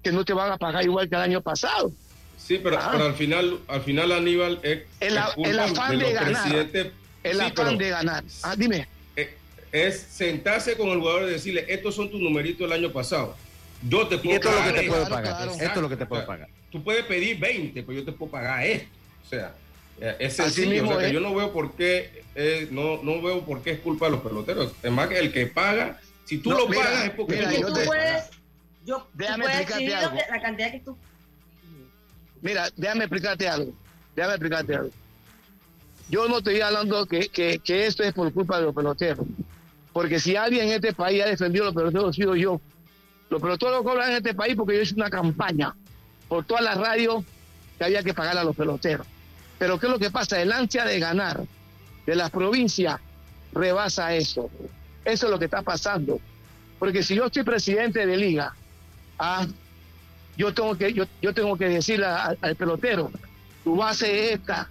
[0.04, 1.92] que no te van a pagar igual que el año pasado.
[2.38, 2.92] Sí, pero, ah.
[2.92, 6.68] al final, al final Aníbal es el, afán de, ganar.
[7.24, 8.24] El afán de ganar.
[8.44, 8.88] Ah, dime.
[9.72, 13.36] Es sentarse con el jugador y decirle, estos son tus numeritos del año pasado
[13.84, 14.68] yo te puedo esto pagar.
[14.68, 15.48] Es lo que te puedo pagar.
[15.50, 16.50] Esto es lo que te puedo pagar.
[16.72, 18.90] Tú puedes pedir 20, pero yo te puedo pagar esto.
[19.26, 19.54] O sea,
[20.00, 20.86] eh, es sencillo.
[20.86, 23.80] o sea, que yo no veo por qué eh, no, no veo por qué es
[23.80, 24.72] culpa de los peloteros.
[24.84, 27.86] Es más que el que paga, si tú lo pagas es porque mira, tú, yo
[27.86, 28.30] puedes,
[28.86, 30.18] yo, déjame explicarte algo.
[30.30, 30.98] la cantidad que tú.
[32.44, 33.74] Mira, déjame explicarte algo.
[34.16, 34.92] Déjame explicarte algo.
[36.10, 39.26] Yo no estoy hablando que, que, que esto es por culpa de los peloteros.
[39.92, 42.62] Porque si alguien en este país ha defendido a los peloteros, he sido yo.
[43.30, 45.76] Los peloteros cobran en este país porque yo hice una campaña
[46.28, 47.24] por todas las radios
[47.78, 49.06] que había que pagar a los peloteros.
[49.60, 50.42] Pero ¿qué es lo que pasa?
[50.42, 51.44] El ansia de ganar
[52.06, 53.00] de las provincias
[53.54, 54.50] rebasa eso.
[55.04, 56.20] Eso es lo que está pasando.
[56.80, 58.54] Porque si yo estoy presidente de liga,
[59.18, 59.46] ah,
[60.38, 63.12] yo tengo que, yo, yo tengo que decirle al, pelotero,
[63.64, 64.70] tu base es esta,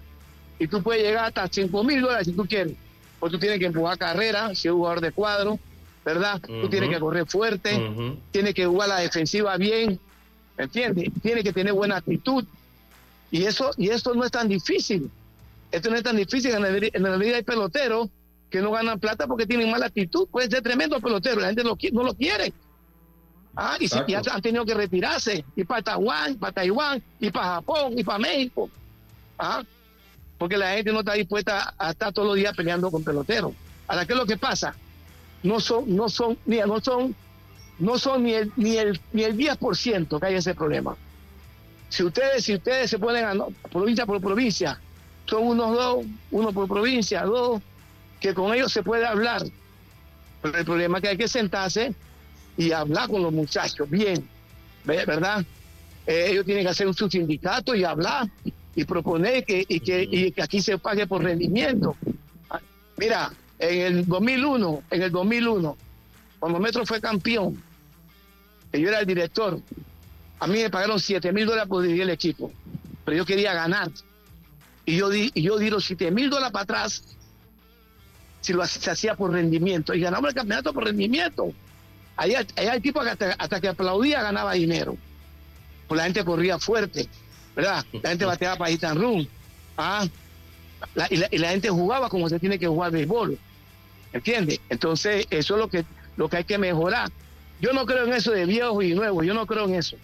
[0.59, 2.75] y tú puedes llegar hasta 5 mil dólares si tú quieres.
[3.19, 5.59] Pues tú tienes que empujar carrera, si es jugador de cuadro,
[6.07, 6.40] ¿verdad?
[6.40, 9.99] Tú tienes que correr fuerte, tienes que jugar la defensiva bien,
[10.57, 11.11] ¿me entiendes?
[11.21, 12.45] Tienes que tener buena actitud.
[13.33, 15.11] Y eso, y esto no es tan difícil.
[15.73, 16.53] Esto no es tan difícil.
[16.53, 18.09] En la, vida hay peloteros
[18.49, 20.29] que no ganan plata porque tienen mala actitud.
[20.29, 22.53] Puede ser tremendo pelotero, la gente no, no lo quiere.
[23.57, 27.95] Ah, y, si, han tenido que retirarse, y para Taiwán, para Taiwán, y para Japón,
[27.99, 28.71] y para México.
[29.37, 29.64] Ah,
[30.38, 33.55] porque la gente no está dispuesta a estar todos los días peleando con peloteros.
[33.88, 34.77] Ahora, ¿qué es lo que pasa?
[35.42, 37.14] No son, no son, mira, no son,
[37.79, 40.96] no son ni el, ni el, ni el 10% que hay ese problema.
[41.88, 44.81] Si ustedes, si ustedes se ponen a, provincia por provincia,
[45.27, 47.62] son unos dos, uno por provincia, dos,
[48.20, 49.42] que con ellos se puede hablar.
[50.42, 51.94] Pero el problema es que hay que sentarse
[52.57, 54.29] y hablar con los muchachos, bien,
[54.85, 55.44] ¿verdad?
[56.07, 58.29] Eh, ellos tienen que hacer un sindicato y hablar
[58.75, 61.96] y proponer que, y que, y que aquí se pague por rendimiento.
[62.51, 62.61] Ah,
[62.96, 65.77] mira, en el 2001, en el 2001,
[66.38, 67.62] cuando Metro fue campeón,
[68.71, 69.61] que yo era el director,
[70.38, 72.53] a mí me pagaron 7 mil dólares por dirigir el equipo,
[73.05, 73.90] pero yo quería ganar.
[74.85, 77.16] Y yo di, y yo di los 7 mil dólares para atrás
[78.40, 79.92] si lo se hacía por rendimiento.
[79.92, 81.53] Y ganamos el campeonato por rendimiento.
[82.16, 84.97] Allá, allá el tipo hasta, que aplaudía ganaba dinero.
[85.88, 87.09] Pues la gente corría fuerte,
[87.57, 87.85] ¿verdad?
[88.03, 89.27] La gente bateaba para Gitan Room.
[89.77, 90.07] Ah,
[91.11, 93.39] y, la, y, la, gente jugaba como se tiene que jugar béisbol.
[94.12, 94.61] ¿Entiendes?
[94.69, 95.85] Entonces, eso es lo que,
[96.17, 97.11] lo que hay que mejorar.
[97.61, 99.97] Yo no creo en eso de viejos y nuevos, yo no creo en eso.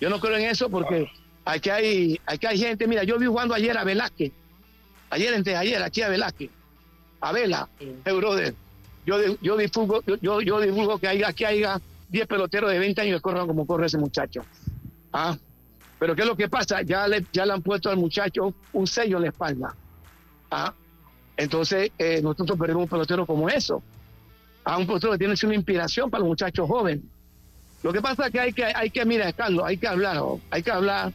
[0.00, 1.10] Yo no creo en eso porque
[1.44, 4.32] aquí hay, aquí hay gente, mira, yo vi jugando ayer a Velázquez,
[5.10, 6.50] ayer ayer, aquí a Velázquez,
[7.20, 8.54] a Vela, el brother.
[9.06, 13.16] Yo, yo, divulgo, yo, yo divulgo que hay, aquí haya 10 peloteros de 20 años
[13.18, 14.44] que corran como corre ese muchacho.
[15.12, 15.36] ¿Ah?
[15.98, 16.82] Pero ¿qué es lo que pasa?
[16.82, 19.74] Ya le, ya le han puesto al muchacho un sello en la espalda.
[21.36, 23.82] Entonces, eh, nosotros perdemos un pelotero como eso.
[24.64, 27.04] A un pelotero que tiene una inspiración para los muchachos jóvenes.
[27.82, 30.62] Lo que pasa es que hay que, hay que mira, Carlos, hay que hablar, hay
[30.62, 31.12] que hablar.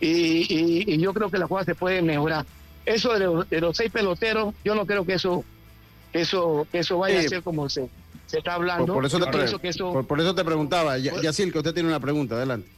[0.00, 2.46] Y, yo creo que las cosas se pueden mejorar.
[2.86, 5.44] Eso de los, seis peloteros, yo no creo que eso,
[6.12, 7.90] eso, eso vaya a ser como se,
[8.26, 8.94] se está hablando.
[8.94, 12.68] Por, eso, te, por, eso te preguntaba, Yacil, que usted tiene una pregunta, adelante.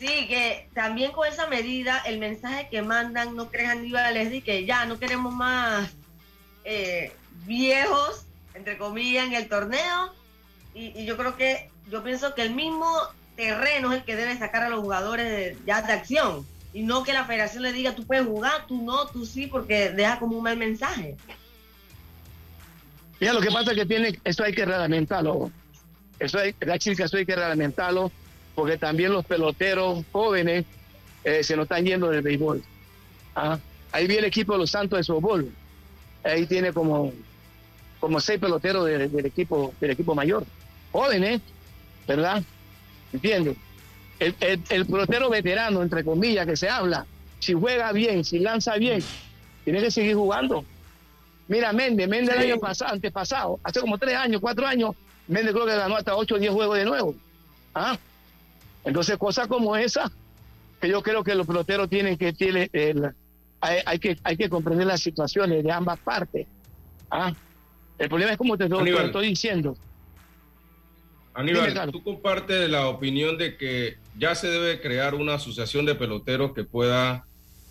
[0.00, 4.40] Sí, que también con esa medida, el mensaje que mandan, no crean Aníbal, es de
[4.40, 5.90] que ya no queremos más
[6.64, 7.12] eh,
[7.44, 10.14] viejos, entre comillas, en el torneo.
[10.72, 12.90] Y, yo creo que, yo pienso que el mismo
[13.36, 16.46] terreno es el que debe sacar a los jugadores ya de acción.
[16.72, 19.90] Y no que la federación le diga, tú puedes jugar, tú no, tú sí, porque
[19.90, 21.18] deja como un mal mensaje.
[23.20, 25.50] Mira, lo que pasa es que tiene, eso hay que reglamentarlo.
[26.18, 28.10] Eso hay, la chica, eso hay que reglamentarlo,
[28.54, 30.64] porque también los peloteros jóvenes
[31.24, 32.62] eh, se nos están yendo del béisbol.
[33.34, 33.58] ¿Ah?
[33.92, 35.50] Ahí viene el equipo de los Santos de softball.
[36.22, 37.12] Ahí tiene como,
[37.98, 40.44] como seis peloteros del, equipo, del equipo mayor.
[40.92, 41.40] Jóvenes,
[42.06, 42.42] ¿verdad?
[43.12, 43.56] ¿Entiendes?
[44.18, 44.34] El,
[44.68, 47.06] el, pelotero veterano, entre comillas, que se habla,
[47.38, 49.02] si juega bien, si lanza bien,
[49.64, 50.64] tiene que seguir jugando.
[51.48, 54.94] Mira, Méndez, Méndez el año pasado, antepasado, hace como tres años, cuatro años,
[55.26, 57.14] Méndez creo que ganó hasta ocho o diez juegos de nuevo.
[57.74, 57.98] ¿Ah?
[58.84, 60.10] Entonces, cosas como esa,
[60.80, 62.70] que yo creo que los peloteros tienen que, tiene,
[63.60, 66.46] hay, que, hay que comprender las situaciones de ambas partes.
[67.10, 67.32] ¿Ah?
[67.98, 69.76] El problema es como te, lo estoy diciendo.
[71.34, 76.52] Aníbal, tú compartes la opinión de que ya se debe crear una asociación de peloteros
[76.54, 77.24] que pueda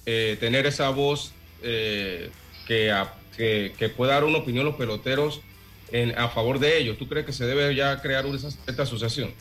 [0.06, 2.30] eh, tener esa voz eh,
[2.68, 2.94] que,
[3.36, 5.42] que, pueda dar una opinión a los peloteros
[5.92, 6.98] en, a favor de ellos.
[6.98, 8.26] ¿Tú crees que se debe ya crear
[8.68, 9.34] esta asociación?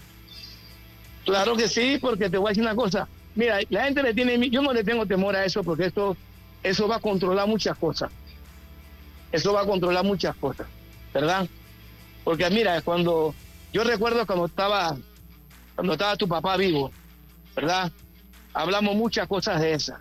[1.28, 3.06] Claro que sí, porque te voy a decir una cosa.
[3.34, 6.16] Mira, la gente le tiene, yo no le tengo temor a eso porque esto,
[6.62, 8.10] eso va a controlar muchas cosas.
[9.30, 10.66] Eso va a controlar muchas cosas,
[11.12, 11.46] ¿verdad?
[12.24, 13.34] Porque mira, cuando
[13.74, 14.96] yo recuerdo cuando estaba,
[15.74, 16.90] cuando estaba tu papá vivo,
[17.54, 17.92] ¿verdad?
[18.54, 20.00] Hablamos muchas cosas de esas.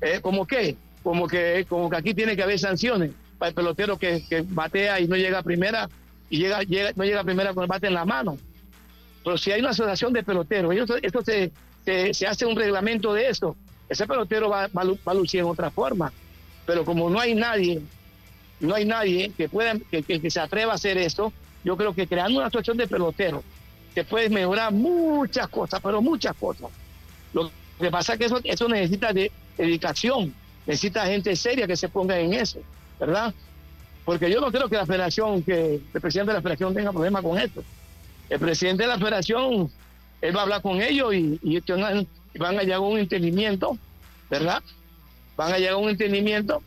[0.00, 0.20] ¿Eh?
[0.22, 0.76] ¿Cómo qué?
[1.02, 5.08] Como que, como que aquí tiene que haber sanciones para el pelotero que, batea y
[5.08, 5.88] no llega a primera
[6.30, 6.60] y llega,
[6.94, 8.38] no llega a primera con el bate en la mano.
[9.24, 11.52] Pero si hay una asociación de peloteros, esto, se,
[11.84, 13.56] se, hace un reglamento de eso,
[13.88, 16.12] ese pelotero va, va, a lucir en otra forma.
[16.66, 17.80] Pero como no hay nadie,
[18.60, 21.32] no hay nadie que pueda, que, que, se atreva a hacer eso,
[21.64, 23.42] yo creo que creando una asociación de peloteros
[23.94, 26.70] se puede mejorar muchas cosas, pero muchas cosas.
[27.32, 27.50] Lo
[27.80, 30.34] que pasa es que eso, eso necesita de dedicación,
[30.66, 32.60] necesita gente seria que se ponga en eso,
[33.00, 33.34] ¿verdad?
[34.04, 37.20] Porque yo no creo que la federación, que el presidente de la federación tenga problema
[37.22, 37.62] con esto.
[38.28, 39.70] El presidente de la federación,
[40.20, 41.60] él va a hablar con ellos y, y
[42.38, 43.78] van a llegar a un entendimiento,
[44.30, 44.62] ¿verdad?
[45.36, 46.62] Van a llegar a un entendimiento,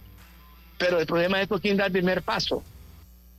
[0.78, 2.64] pero el problema es esto quién da el primer paso.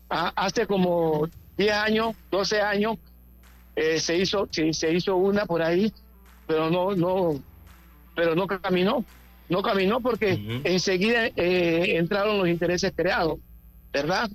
[0.09, 2.99] Ah, hace como 10 años, 12 años,
[3.75, 5.93] eh, se hizo se, hizo una por ahí,
[6.47, 7.41] pero no no
[8.15, 9.05] pero no caminó,
[9.49, 13.39] no caminó porque enseguida eh, entraron los intereses creados,
[13.91, 14.31] ¿verdad?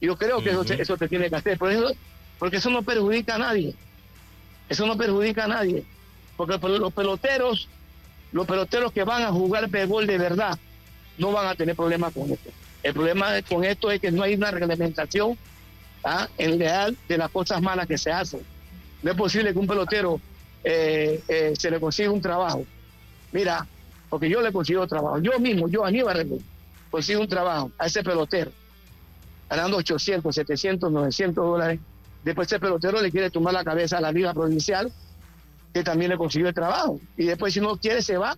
[0.00, 1.92] Yo creo que eso, eso, te tiene que hacer, por eso,
[2.42, 3.72] porque eso no perjudica a nadie,
[4.68, 5.84] eso no perjudica a nadie,
[6.36, 7.68] porque los peloteros,
[8.32, 10.58] los peloteros que van a jugar béisbol de verdad,
[11.18, 12.50] no van a tener problemas con esto.
[12.82, 15.38] El problema con esto es que no hay una reglamentación
[16.02, 16.26] ¿ah?
[16.36, 18.40] en real de las cosas malas que se hacen.
[19.04, 20.20] No es posible que un pelotero
[20.64, 22.66] eh, eh, se le consiga un trabajo.
[23.30, 23.64] Mira,
[24.10, 25.20] porque yo le consigo trabajo.
[25.20, 26.26] Yo mismo, yo Aníbal
[26.90, 28.50] consigo un trabajo a ese pelotero,
[29.48, 31.78] ganando 800, 700, 900 dólares.
[32.24, 34.92] Después ese pelotero le quiere tomar la cabeza a la liga provincial,
[35.72, 37.00] que también le consiguió el trabajo.
[37.16, 38.36] Y después si no quiere se va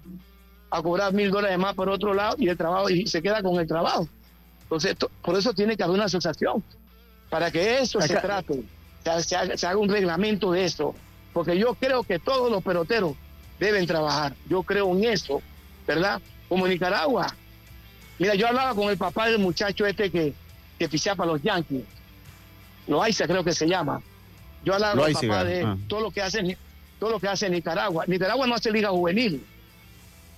[0.70, 3.60] a cobrar mil dólares más por otro lado y el trabajo y se queda con
[3.60, 4.08] el trabajo.
[4.62, 6.64] Entonces, por eso tiene que haber una asociación,
[7.30, 8.64] para que eso se trate,
[9.22, 10.94] se, haga, un reglamento de eso,
[11.32, 13.14] porque yo creo que todos los peloteros
[13.60, 15.42] deben trabajar, yo creo en eso,
[15.86, 16.20] ¿verdad?
[16.48, 17.26] Como Nicaragua.
[18.18, 20.34] Mira, yo hablaba con el papá del muchacho este que,
[20.78, 21.84] que para los Yankees,
[22.86, 24.02] Loaiza creo que se llama.
[24.64, 25.76] Yo hablaba con el papá de ah.
[25.88, 26.56] todo lo que hace
[26.98, 28.04] todo lo que hace Nicaragua.
[28.06, 29.44] Nicaragua no hace liga juvenil,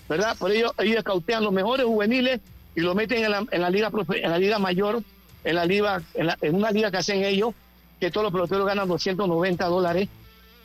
[0.09, 0.37] ¿verdad?
[0.37, 2.41] Por ello ellos cautean los mejores juveniles
[2.75, 5.03] y lo meten en la, en la liga en la liga mayor,
[5.45, 7.55] en la liga, en, una liga que hacen ellos,
[8.01, 10.09] que todos los peloteros ganan 290 dólares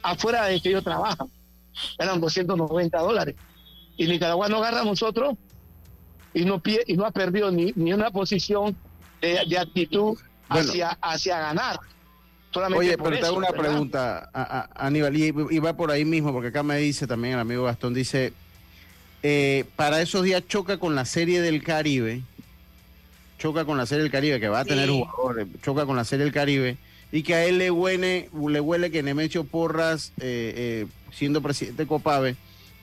[0.01, 1.27] afuera de que ellos trabajan.
[1.97, 3.35] Ganan 290 dólares.
[3.95, 5.35] Y Nicaragua no agarra a nosotros
[6.33, 8.75] y no, y no ha perdido ni, ni una posición
[9.21, 10.17] de, actitud
[10.51, 11.79] hacia, hacia ganar.
[12.75, 16.49] Oye, pero te hago una pregunta, a, Aníbal, y, y, va por ahí mismo, porque
[16.49, 18.33] acá me dice también el amigo Gastón, dice,
[19.23, 22.23] eh, para esos días choca con la Serie del Caribe,
[23.37, 26.25] choca con la Serie del Caribe, que va a tener jugadores, choca con la Serie
[26.25, 26.77] del Caribe,
[27.13, 31.83] y que a él le huele, le huele que Nemesio Porras, eh, eh, siendo presidente
[31.83, 32.35] de Copave,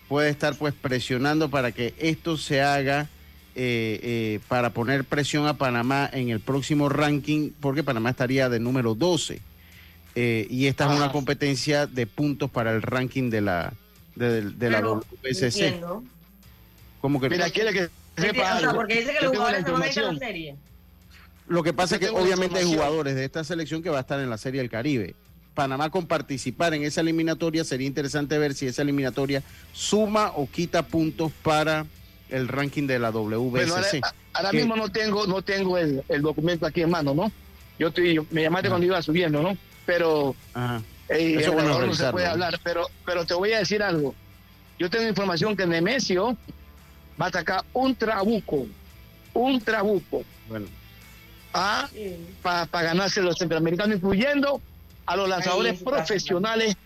[0.08, 3.08] puede estar pues presionando para que esto se haga
[4.48, 9.40] para poner presión a Panamá en el próximo ranking, porque Panamá estaría de número 12.
[10.14, 13.72] y esta es una competencia de puntos para el ranking de la,
[14.14, 15.80] de, la WSC.
[17.00, 17.88] Como que Mira, quiere que
[18.20, 20.56] sepa o porque dice que los jugadores se van a ir a la serie.
[21.46, 24.20] Lo que pasa es que obviamente hay jugadores de esta selección que va a estar
[24.20, 25.14] en la Serie del Caribe.
[25.54, 29.42] Panamá con participar en esa eliminatoria sería interesante ver si esa eliminatoria
[29.72, 31.86] suma o quita puntos para
[32.30, 34.00] el ranking de la WBC.
[34.32, 37.32] ahora, mismo no tengo no tengo el, documento aquí en mano, ¿no?
[37.78, 39.56] Yo estoy, me llamaste cuando iba subiendo, ¿no?
[39.86, 40.34] Pero
[41.08, 44.14] Eso bueno no se puede hablar, pero pero te voy a decir algo.
[44.78, 46.36] Yo tengo información que Nemesio
[47.20, 48.66] va a atacar un trabuco,
[49.34, 50.24] un trabuco.
[50.48, 50.66] Bueno.
[51.52, 51.88] Ah,
[52.42, 54.60] para ganarse los centroamericanos, incluyendo
[55.06, 56.76] a los lanzadores profesionales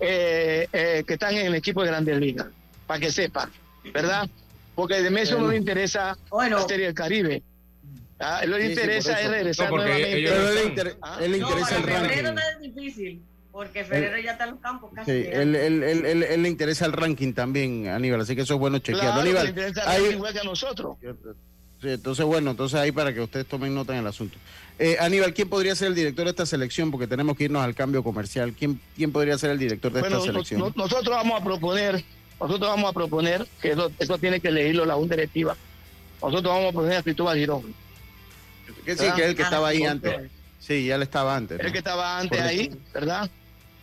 [0.00, 2.48] eh, eh, que están en el equipo de Grandes Ligas,
[2.86, 3.48] para que sepa,
[3.94, 4.28] ¿verdad?
[4.74, 7.42] Porque de Messi no le interesa la Serie del Caribe.
[8.18, 10.24] Ah, lo le interesa es regresar nuevamente.
[10.80, 11.18] él, ah.
[11.20, 12.22] le interesa el ranking.
[12.22, 13.22] no es difícil.
[13.50, 15.10] Porque Ferrero ya está en los campos casi.
[15.10, 18.60] Sí, él, él, él, él, le interesa el ranking también, Aníbal, así que eso es
[18.60, 19.20] bueno chequearlo.
[19.20, 20.04] Aníbal, le interesa hay...
[20.06, 20.96] igual que a nosotros.
[21.82, 24.38] Sí, entonces, bueno, entonces ahí para que ustedes tomen nota en el asunto.
[24.78, 26.90] Eh, Aníbal, ¿quién podría ser el director de esta selección?
[26.90, 28.54] Porque tenemos que irnos al cambio comercial.
[28.58, 30.72] ¿Quién, quién podría ser el director de esta selección?
[30.74, 32.02] nosotros vamos a proponer,
[32.42, 35.56] nosotros vamos a proponer que eso, tiene que leerlo la Junta Directiva.
[36.20, 37.74] Nosotros vamos a proponer a Cristóbal Girón.
[38.84, 40.30] Que sí, que es el que estaba ahí antes.
[40.58, 41.58] Sí, ya le estaba antes.
[41.60, 43.30] El que estaba antes ahí, ¿verdad?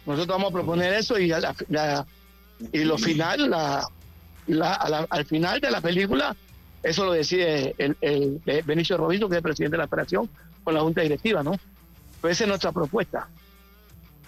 [0.06, 1.32] Nosotros vamos a proponer eso y,
[2.72, 3.88] y lo final, la,
[5.10, 6.36] al final de la película,
[6.84, 10.30] eso lo decide el, Benicio Robinson, que es el presidente de la operación,
[10.64, 11.52] con la Junta Directiva, ¿no?
[12.22, 13.28] Pues esa es nuestra propuesta.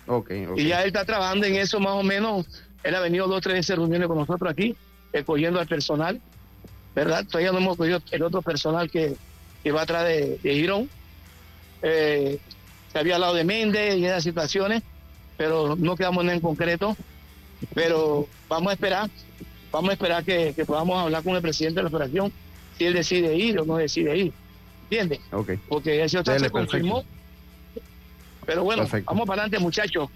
[0.08, 2.46] Okay, Y ya él está trabajando en eso más o menos.
[2.84, 4.76] Él ha venido dos o tres reuniones con nosotros aquí,
[5.14, 6.20] escogiendo al personal,
[6.96, 7.26] ¿verdad?
[7.26, 9.16] Todavía no hemos cogido el otro personal que,
[9.72, 10.90] va atrás de, de Girón.
[11.82, 12.40] Eh,
[12.92, 14.84] se había hablado de Méndez y esas situaciones,
[15.38, 16.98] pero no quedamos en concreto.
[17.76, 19.10] Pero vamos a esperar,
[19.72, 22.34] vamos a esperar que, que podamos hablar con el presidente de la operación
[22.78, 24.34] si él decide ir o no decide ir.
[24.84, 25.20] ¿Entiendes?
[25.32, 25.58] Okay.
[25.70, 27.06] Porque ese otro se confirmó.
[28.46, 30.10] Pero bueno, vamos para adelante, muchachos.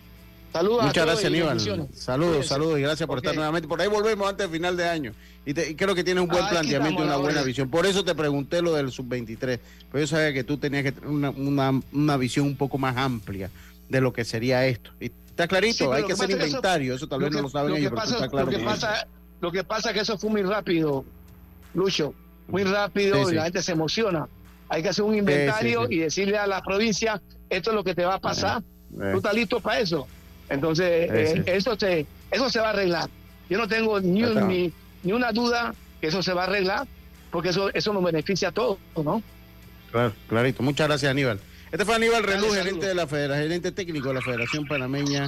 [0.56, 1.60] Saludos Muchas gracias, Aníbal.
[1.94, 3.68] Saludos, saludos y gracias por estar nuevamente.
[3.68, 5.12] Por ahí volvemos antes del final de año.
[5.46, 7.70] Y, creo que tienes un buen planteamiento y una buena visión.
[7.70, 9.60] Por eso te pregunté lo del sub-23.
[9.92, 12.96] Pues yo sabía que tú tenías que tener una, una, una, visión un poco más
[12.96, 13.50] amplia
[13.90, 14.92] de lo que sería esto.
[15.02, 16.96] Y está clarito, hay que hacer inventario.
[16.96, 18.50] Eso, tal vez no lo saben ellos, pero está claro.
[18.50, 19.08] Lo que, pasa,
[19.42, 21.04] lo que pasa es que eso fue muy rápido,
[21.74, 22.14] Lucho.
[22.48, 24.30] Muy rápido y la gente se emociona.
[24.70, 28.06] Hay que hacer un inventario y decirle a la provincia, esto es lo que te
[28.06, 28.64] va a pasar.
[28.90, 30.08] ¿Tú estás listo para eso?
[30.50, 33.10] Entonces, eh, eso, se, eso se va a arreglar.
[33.50, 34.74] Yo no tengo ni, ni,
[35.04, 36.88] ni, una duda que eso se va a arreglar,
[37.32, 39.22] porque eso, eso nos beneficia a todos, ¿no?
[39.92, 40.64] Claro, clarito.
[40.64, 41.40] Muchas gracias, Aníbal.
[41.72, 45.28] Este fue Aníbal Relú, gerente de la Federación, gerente técnico de la Federación Panameña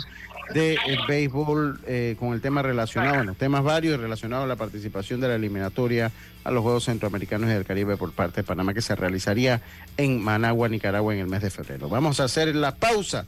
[0.53, 5.28] de Béisbol, eh, con el tema relacionado, bueno, temas varios relacionados a la participación de
[5.28, 6.11] la eliminatoria
[6.43, 9.61] a los Juegos Centroamericanos y del Caribe por parte de Panamá, que se realizaría
[9.97, 11.89] en Managua, Nicaragua, en el mes de febrero.
[11.89, 13.26] Vamos a hacer la pausa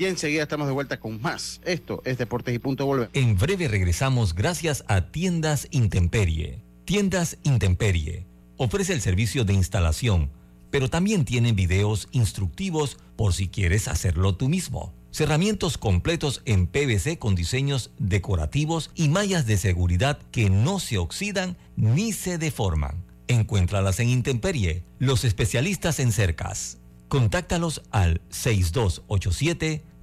[0.00, 1.60] y enseguida estamos de vuelta con más.
[1.64, 3.10] Esto es Deportes y Punto Volver.
[3.12, 6.62] En breve regresamos gracias a Tiendas Intemperie.
[6.86, 8.26] Tiendas Intemperie
[8.56, 10.30] ofrece el servicio de instalación,
[10.70, 14.94] pero también tiene videos instructivos por si quieres hacerlo tú mismo.
[15.10, 21.58] Cerramientos completos en PVC con diseños decorativos y mallas de seguridad que no se oxidan
[21.76, 23.04] ni se deforman.
[23.28, 26.78] Encuéntralas en Intemperie, los especialistas en cercas.
[27.08, 29.89] Contáctalos al 6287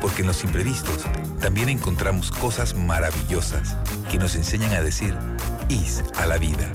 [0.00, 1.04] porque en los imprevistos
[1.40, 3.76] también encontramos cosas maravillosas
[4.10, 5.14] que nos enseñan a decir
[5.68, 6.72] IS a la vida.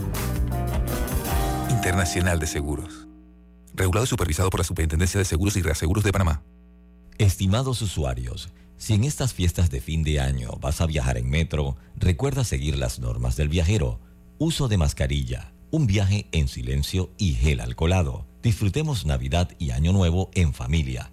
[1.69, 3.07] Internacional de Seguros.
[3.73, 6.43] Regulado y supervisado por la Superintendencia de Seguros y Reaseguros de Panamá.
[7.17, 11.77] Estimados usuarios, si en estas fiestas de fin de año vas a viajar en metro,
[11.95, 13.99] recuerda seguir las normas del viajero.
[14.37, 18.27] Uso de mascarilla, un viaje en silencio y gel alcoholado.
[18.41, 21.12] Disfrutemos Navidad y Año Nuevo en familia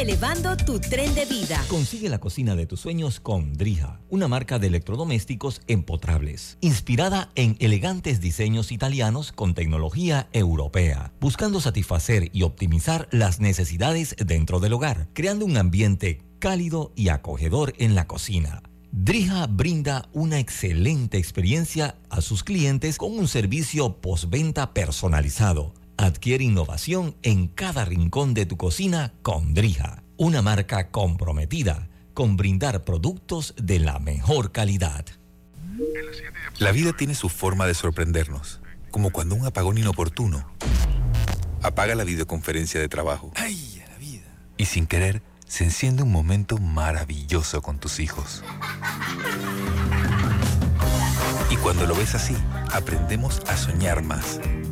[0.00, 1.64] elevando tu tren de vida.
[1.68, 7.56] Consigue la cocina de tus sueños con Drija, una marca de electrodomésticos empotrables, inspirada en
[7.60, 15.08] elegantes diseños italianos con tecnología europea, buscando satisfacer y optimizar las necesidades dentro del hogar,
[15.12, 18.62] creando un ambiente cálido y acogedor en la cocina.
[18.90, 27.16] Drija brinda una excelente experiencia a sus clientes con un servicio postventa personalizado Adquiere innovación
[27.22, 33.78] en cada rincón de tu cocina con Drija, una marca comprometida con brindar productos de
[33.78, 35.04] la mejor calidad.
[36.58, 40.48] La vida tiene su forma de sorprendernos, como cuando un apagón inoportuno
[41.62, 43.32] apaga la videoconferencia de trabajo.
[43.36, 44.26] ¡Ay, la vida!
[44.56, 48.42] Y sin querer, se enciende un momento maravilloso con tus hijos.
[51.50, 52.36] Y cuando lo ves así,
[52.72, 54.40] aprendemos a soñar más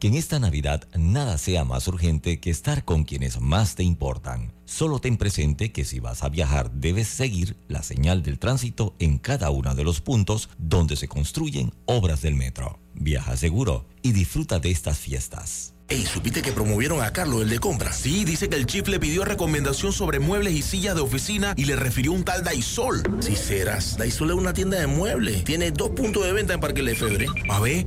[0.00, 4.54] Que en esta Navidad nada sea más urgente que estar con quienes más te importan.
[4.64, 9.18] Solo ten presente que si vas a viajar debes seguir la señal del tránsito en
[9.18, 12.78] cada uno de los puntos donde se construyen obras del metro.
[12.94, 15.74] Viaja seguro y disfruta de estas fiestas.
[15.90, 17.92] Ey, ¿supiste que promovieron a Carlos, el de compra?
[17.92, 21.64] Sí, dice que el chief le pidió recomendación sobre muebles y sillas de oficina y
[21.64, 23.02] le refirió un tal Daisol.
[23.18, 25.42] Si serás, Daisol es una tienda de muebles.
[25.42, 27.26] Tiene dos puntos de venta en Parque Lefebvre.
[27.48, 27.86] A ver,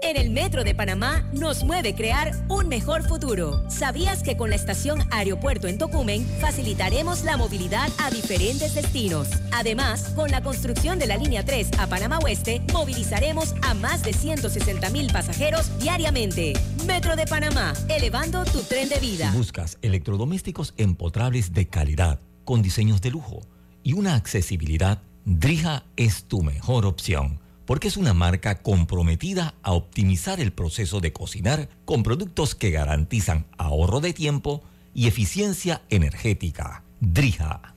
[0.00, 3.68] En el Metro de Panamá nos mueve crear un mejor futuro.
[3.68, 9.28] ¿Sabías que con la estación Aeropuerto en Tocumen facilitaremos la movilidad a diferentes destinos?
[9.52, 14.12] Además, con la construcción de la línea 3 a Panamá Oeste, movilizaremos a más de
[14.12, 16.52] 160 mil pasajeros diariamente.
[16.86, 19.32] Metro de Panamá, elevando tu tren de vida.
[19.32, 23.40] buscas electrodomésticos empotrables de calidad, con diseños de lujo
[23.82, 30.40] y una accesibilidad, Drija es tu mejor opción porque es una marca comprometida a optimizar
[30.40, 34.62] el proceso de cocinar con productos que garantizan ahorro de tiempo
[34.94, 36.82] y eficiencia energética.
[37.00, 37.74] Drija.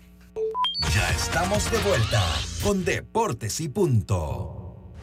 [0.94, 2.26] Ya estamos de vuelta
[2.64, 4.94] con Deportes y Punto.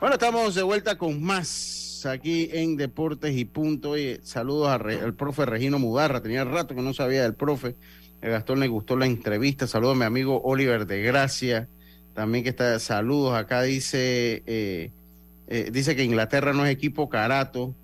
[0.00, 3.94] Bueno, estamos de vuelta con más aquí en Deportes y Punto.
[4.24, 6.20] saludos al profe Regino Mugarra.
[6.20, 7.76] Tenía rato que no sabía del profe.
[8.20, 9.66] A Gastón le gustó la entrevista.
[9.66, 11.68] Saludos a mi amigo Oliver de Gracia.
[12.14, 13.36] También que está, saludos.
[13.36, 14.90] Acá dice, eh,
[15.48, 17.74] eh, dice que Inglaterra no es equipo carato.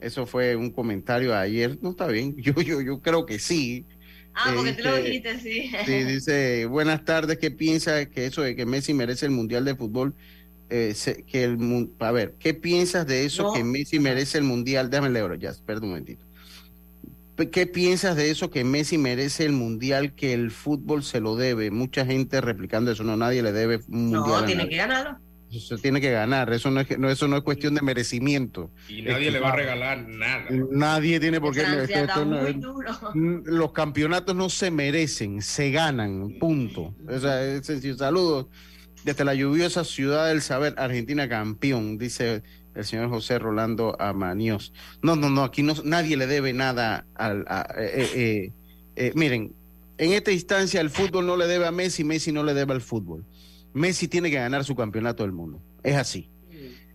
[0.00, 1.78] Eso fue un comentario de ayer.
[1.82, 2.36] No está bien.
[2.42, 3.84] Yo, yo, yo creo que sí.
[4.34, 5.70] Ah, porque tú lo dijiste, sí.
[5.86, 9.74] Sí, dice, buenas tardes, ¿qué piensa que eso de que Messi merece el Mundial de
[9.74, 10.14] Fútbol?
[10.68, 10.94] Eh,
[11.26, 11.58] que el,
[12.00, 14.90] a ver, ¿qué piensas de eso que Messi merece el Mundial?
[14.90, 16.25] Déjame leerlo, ya, espera un momentito.
[17.52, 21.70] ¿Qué piensas de eso que Messi merece el mundial que el fútbol se lo debe?
[21.70, 24.40] Mucha gente replicando eso, no, nadie le debe un mundial.
[24.40, 25.18] No, tiene que ganarlo.
[25.50, 28.70] Eso tiene que ganar, eso no es, eso no es cuestión de merecimiento.
[28.88, 30.46] Y nadie le va a regalar nada.
[30.50, 31.64] Nadie tiene por qué.
[33.14, 36.94] los campeonatos no se merecen, se ganan, punto.
[37.08, 37.62] O sea,
[37.96, 38.46] saludos
[39.06, 42.42] desde la lluviosa ciudad del saber, Argentina campeón, dice
[42.76, 44.72] el señor José Rolando Amanios.
[45.02, 47.46] No, no, no, aquí no, nadie le debe nada al...
[47.78, 48.52] Eh, eh,
[48.96, 49.54] eh, miren,
[49.98, 52.82] en esta instancia el fútbol no le debe a Messi, Messi no le debe al
[52.82, 53.24] fútbol.
[53.72, 55.60] Messi tiene que ganar su campeonato del mundo.
[55.82, 56.30] Es así.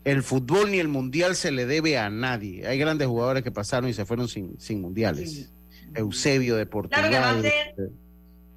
[0.04, 2.66] El fútbol ni el mundial se le debe a nadie.
[2.68, 5.52] Hay grandes jugadores que pasaron y se fueron sin, sin mundiales.
[5.94, 7.10] Eusebio de Portugal.
[7.10, 7.84] Claro que va a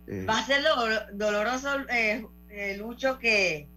[0.06, 0.62] ser, va a ser
[1.14, 1.68] doloroso,
[2.78, 3.68] Lucho, que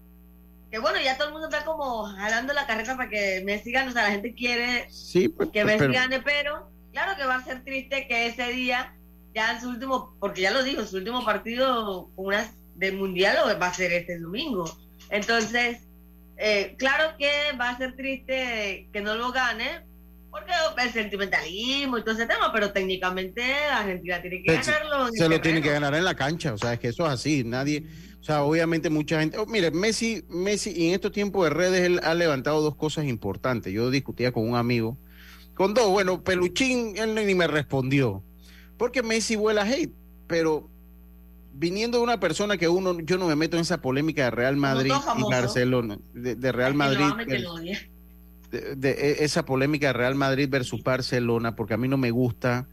[0.71, 3.89] que bueno, ya todo el mundo está como jalando la carreta para que Messi gane,
[3.89, 4.87] o sea, la gente quiere
[5.35, 8.93] pues, que Messi gane, pero claro que va a ser triste que ese día,
[9.33, 13.67] ya en su último, porque ya lo dijo, su último partido una, de mundial va
[13.67, 14.65] a ser este domingo.
[15.09, 15.79] Entonces,
[16.37, 19.85] eh, claro que va a ser triste que no lo gane,
[20.29, 20.51] porque
[20.83, 25.07] el sentimentalismo y todo ese tema, pero técnicamente Argentina tiene que ganarlo.
[25.11, 27.43] Se lo tiene que ganar en la cancha, o sea, es que eso es así,
[27.43, 27.83] nadie,
[28.27, 32.01] sea, obviamente mucha gente, oh, mire, Messi, Messi, y en estos tiempos de redes él
[32.03, 33.71] ha levantado dos cosas importantes.
[33.71, 34.97] Yo discutía con un amigo,
[35.53, 38.21] con dos, bueno, Peluchín, él ni me respondió,
[38.77, 39.93] porque Messi vuela hate,
[40.27, 40.69] pero
[41.53, 44.57] viniendo de una persona que uno, yo no me meto en esa polémica de Real
[44.57, 47.05] Madrid y Barcelona, de, Real Madrid.
[48.51, 52.67] De, e, esa polémica de Real Madrid versus Barcelona, porque a mí no me gusta.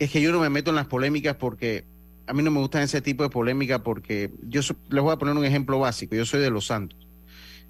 [0.00, 1.84] Es que yo no me meto en las polémicas porque
[2.30, 5.36] a mí no me gusta ese tipo de polémica porque yo les voy a poner
[5.36, 6.14] un ejemplo básico.
[6.14, 6.96] Yo soy de Los Santos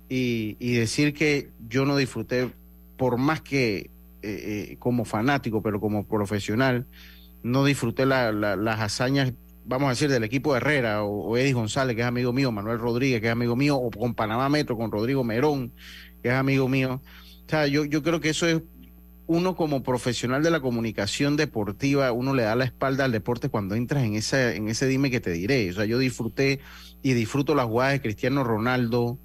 [0.07, 2.51] y, decir que yo no disfruté,
[2.99, 3.89] por más que eh,
[4.23, 6.87] eh, como fanático, pero como profesional,
[7.43, 9.33] no disfruté las hazañas
[9.65, 12.79] vamos a decir, del equipo de Herrera o, Eddie González, que es amigo mío, Manuel
[12.79, 15.73] Rodríguez, que es amigo mío, o con Panamá Metro, con Rodrigo Merón,
[16.23, 17.01] que es amigo mío.
[17.47, 18.61] O sea, yo, yo creo que eso es
[19.31, 23.77] uno como profesional de la comunicación deportiva, uno le da la espalda al deporte cuando
[23.77, 25.71] entras en ese, en ese dime que te diré.
[25.71, 26.59] O sea, yo disfruté
[27.01, 29.21] y disfruto las jugadas de Cristiano Ronaldo,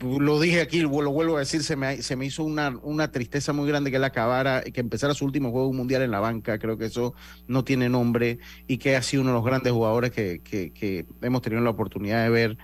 [0.00, 3.52] lo dije aquí, lo vuelvo a decir, se me, se me hizo una, una tristeza
[3.52, 6.78] muy grande que él acabara, que empezara su último juego mundial en la banca, creo
[6.78, 7.12] que eso
[7.46, 11.42] no tiene nombre y que ha sido uno de los grandes jugadores que, que, hemos
[11.42, 12.58] tenido la oportunidad de ver.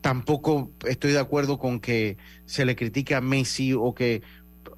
[0.00, 4.22] Tampoco estoy de acuerdo con que se le critique a Messi o que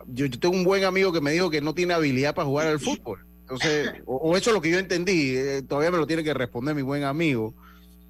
[0.08, 2.80] yo, tengo un buen amigo que me dijo que no tiene habilidad para jugar al
[2.80, 3.24] fútbol.
[3.42, 6.74] Entonces, o, eso es lo que yo entendí, eh, todavía me lo tiene que responder
[6.74, 7.54] mi buen amigo.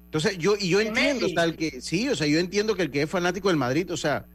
[0.05, 3.01] Entonces, yo, y yo entiendo, tal que, sí, o sea, yo entiendo que el que
[3.01, 4.25] es fanático del Madrid, o sea,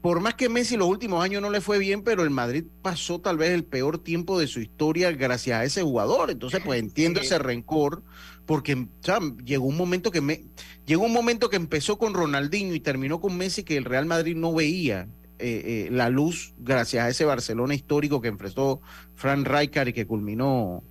[0.00, 3.20] por más que Messi los últimos años no le fue bien, pero el Madrid pasó
[3.20, 6.30] tal vez el peor tiempo de su historia gracias a ese jugador.
[6.30, 8.02] Entonces, pues entiendo ese rencor,
[8.46, 10.44] porque o sea, llegó un momento que me,
[10.86, 14.36] llegó un momento que empezó con Ronaldinho y terminó con Messi que el Real Madrid
[14.36, 15.06] no veía
[15.40, 18.80] eh, eh, la luz gracias a ese Barcelona histórico que enfrentó
[19.16, 20.82] Frank Rijkaard y que culminó.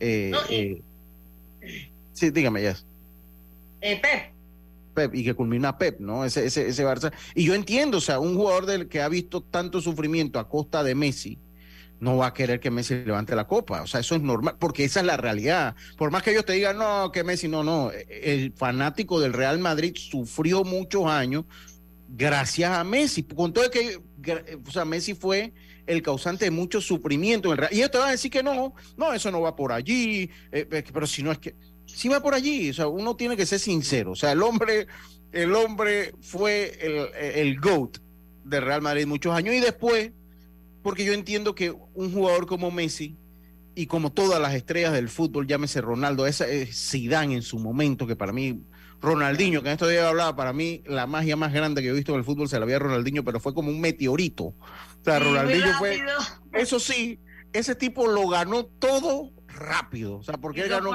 [0.00, 0.80] Eh,
[2.12, 2.76] sí, dígame ya.
[3.80, 4.32] Eh, Pep.
[4.94, 6.24] Pep, y que culmina Pep, ¿no?
[6.24, 7.12] Ese, ese, ese Barça.
[7.34, 10.82] Y yo entiendo, o sea, un jugador del que ha visto tanto sufrimiento a costa
[10.82, 11.38] de Messi,
[12.00, 13.82] no va a querer que Messi levante la copa.
[13.82, 15.74] O sea, eso es normal, porque esa es la realidad.
[15.96, 17.90] Por más que ellos te digan, no, que Messi, no, no.
[18.08, 21.44] El fanático del Real Madrid sufrió muchos años
[22.08, 23.22] gracias a Messi.
[23.22, 24.00] Con todo que,
[24.66, 25.52] o sea, Messi fue
[25.86, 27.68] el causante de mucho sufrimiento en el.
[27.70, 30.30] Y ellos te van a decir que no, no, eso no va por allí.
[30.50, 31.54] Eh, pero si no es que
[31.86, 32.70] sí va por allí.
[32.70, 34.12] O sea, uno tiene que ser sincero.
[34.12, 34.86] O sea, el hombre,
[35.32, 37.98] el hombre fue el, el GOAT
[38.44, 40.12] de Real Madrid muchos años y después,
[40.82, 43.16] porque yo entiendo que un jugador como Messi
[43.74, 48.06] y como todas las estrellas del fútbol, llámese Ronaldo, esa es Zidane en su momento,
[48.06, 48.60] que para mí
[49.00, 52.12] Ronaldinho, que en estos días hablaba, para mí la magia más grande que he visto
[52.12, 54.44] en el fútbol se la había Ronaldinho, pero fue como un meteorito.
[54.44, 54.54] O
[55.04, 56.02] sea, Ronaldinho fue.
[56.52, 57.20] Eso sí,
[57.52, 60.16] ese tipo lo ganó todo rápido.
[60.16, 60.94] O sea, porque él ganó,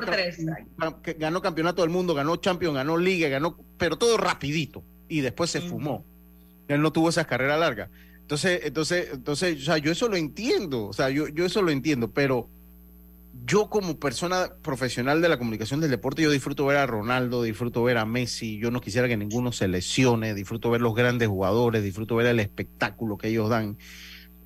[1.17, 4.83] ganó campeonato del mundo, ganó Champions, ganó Liga, ganó, pero todo rapidito.
[5.07, 6.05] Y después se fumó.
[6.67, 7.89] Él no tuvo esas carreras largas.
[8.21, 10.85] Entonces, entonces, entonces, o sea, yo eso lo entiendo.
[10.85, 12.49] O sea, yo, yo eso lo entiendo, pero
[13.45, 17.83] yo como persona profesional de la comunicación del deporte, yo disfruto ver a Ronaldo, disfruto
[17.83, 21.83] ver a Messi, yo no quisiera que ninguno se lesione, disfruto ver los grandes jugadores,
[21.83, 23.77] disfruto ver el espectáculo que ellos dan.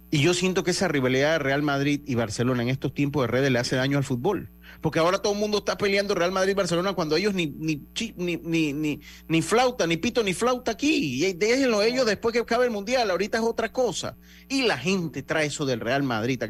[0.09, 3.27] Y yo siento que esa rivalidad de Real Madrid y Barcelona en estos tiempos de
[3.27, 4.49] redes le hace daño al fútbol.
[4.79, 7.83] Porque ahora todo el mundo está peleando Real Madrid-Barcelona cuando ellos ni, ni,
[8.15, 11.25] ni, ni, ni, flauta, ni pito, ni flauta aquí.
[11.25, 13.11] Y déjenlo ellos después que acabe el Mundial.
[13.11, 14.15] Ahorita es otra cosa.
[14.47, 16.41] Y la gente trae eso del Real Madrid.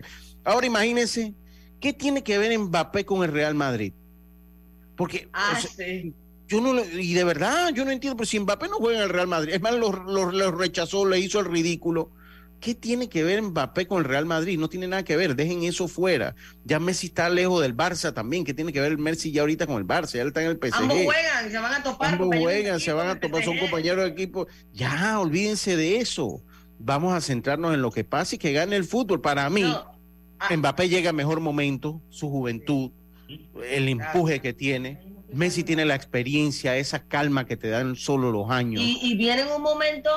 [0.44, 1.34] Ahora imagínense,
[1.80, 3.94] ¿qué tiene que ver Mbappé con el Real Madrid?
[4.96, 5.60] Porque ah,
[6.48, 9.10] yo no, y de verdad, yo no entiendo, pero si Mbappé no juega en el
[9.10, 12.12] Real Madrid, es más, lo rechazó, le hizo el ridículo
[12.60, 14.58] ¿Qué tiene que ver Mbappé con el Real Madrid?
[14.58, 16.36] No tiene nada que ver, dejen eso fuera.
[16.64, 18.44] Ya Messi está lejos del Barça también.
[18.44, 20.14] ¿Qué tiene que ver Messi ya ahorita con el Barça?
[20.14, 20.82] Ya él está en el PSG.
[20.82, 22.14] Ambos juegan, se van a topar.
[22.14, 24.48] Ambos juegan, se van a topar, son compañeros de equipo.
[24.74, 26.42] Ya, olvídense de eso.
[26.80, 29.22] Vamos a centrarnos en lo que pasa y que gane el fútbol.
[29.22, 29.76] Para mí.
[30.56, 32.92] Mbappé llega a mejor momento, su juventud,
[33.70, 35.02] el empuje que tiene.
[35.34, 38.82] Messi tiene la experiencia, esa calma que te dan solo los años.
[38.82, 40.10] Y, y viene en un momento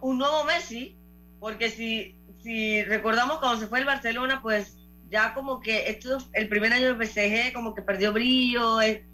[0.00, 0.96] un nuevo Messi
[1.40, 4.76] porque si, si recordamos cuando se fue el Barcelona, pues
[5.10, 9.04] ya como que esto, el primer año del PSG como que perdió brillo, eh,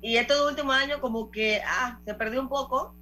[0.00, 2.94] y estos últimos años como que, ah, se perdió un poco,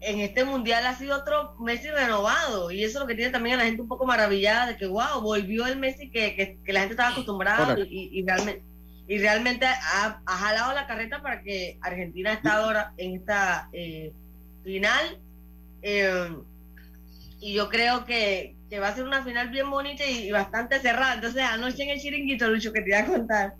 [0.00, 2.70] en este mundial ha sido otro Messi renovado.
[2.70, 4.86] Y eso es lo que tiene también a la gente un poco maravillada de que
[4.86, 8.62] wow, volvió el Messi que, que, la gente estaba acostumbrada y, realmente
[9.06, 14.12] y realmente ha, jalado la carreta para que Argentina esté ahora en esta eh,
[14.64, 15.18] final.
[15.82, 16.36] Eh,
[17.40, 21.14] y yo creo que, que, va a ser una final bien bonita y, bastante cerrada.
[21.14, 23.54] Entonces anoche en el chiringuito Lucho que te iba a contar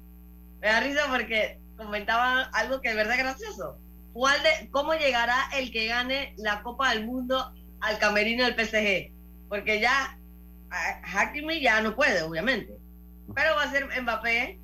[0.60, 3.78] me da risa porque comentaba algo que es verdad gracioso
[4.12, 9.12] ¿Cuál de, ¿Cómo llegará el que gane la Copa del Mundo al camerino del PSG?
[9.48, 10.18] Porque ya
[11.02, 12.76] Hakimi ya no puede, obviamente.
[13.34, 14.58] Pero va a ser Mbappé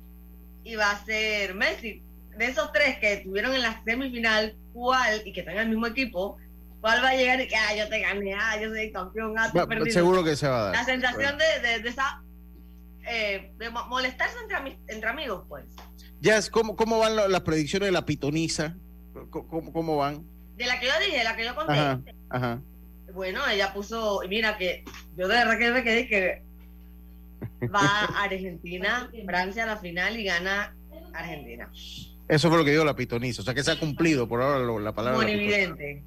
[0.63, 2.01] y va a ser Messi.
[2.37, 5.87] De esos tres que estuvieron en la semifinal, ¿cuál, y que están en el mismo
[5.87, 6.37] equipo,
[6.81, 9.51] cuál va a llegar y que ah, yo te gané, ah, yo soy campeón, ah,
[9.89, 10.75] Seguro que se va a dar.
[10.75, 12.21] La sensación de, de, esa.
[13.09, 15.65] Eh, de molestarse entre, entre amigos, pues.
[16.51, 18.75] ¿cómo, ¿cómo van las predicciones de la pitoniza?
[19.29, 20.25] ¿Cómo, ¿Cómo, van?
[20.55, 22.13] De la que yo dije, de la que yo conté.
[22.29, 22.61] Ajá,
[23.13, 24.83] Bueno, ella puso, mira que
[25.15, 26.43] yo de verdad que me quedé que
[27.73, 30.75] va a Argentina, Francia a la final y gana
[31.13, 31.69] Argentina.
[32.27, 34.81] Eso fue lo que dijo la pitoniza, o sea que se ha cumplido por ahora
[34.81, 35.29] la palabra.
[35.29, 36.03] evidente.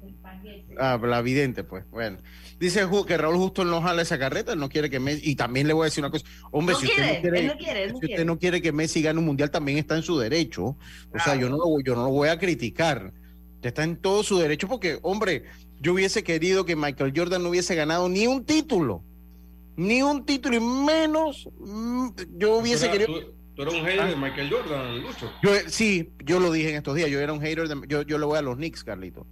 [0.77, 1.89] Ah, la evidente, pues.
[1.89, 2.17] Bueno.
[2.61, 5.31] Dice que Raúl Justo no jala esa carreta, no quiere que Messi.
[5.31, 6.23] Y también le voy a decir una cosa.
[6.51, 9.79] Hombre, si, usted, no quiere, si usted no quiere que Messi gane un mundial, también
[9.79, 10.77] está en su derecho.
[11.11, 13.13] O sea, yo no, lo, yo no lo voy a criticar.
[13.63, 15.45] Está en todo su derecho porque, hombre,
[15.79, 19.03] yo hubiese querido que Michael Jordan no hubiese ganado ni un título.
[19.75, 21.49] Ni un título y menos.
[21.57, 23.07] Mm, yo hubiese querido.
[23.55, 25.31] Tú, eres un hater de Michael Jordan, Lucho.
[25.41, 27.09] Yo, sí, yo lo dije en estos días.
[27.09, 27.67] Yo era un hater.
[27.67, 29.25] De, yo, yo le voy a los Knicks, Carlito.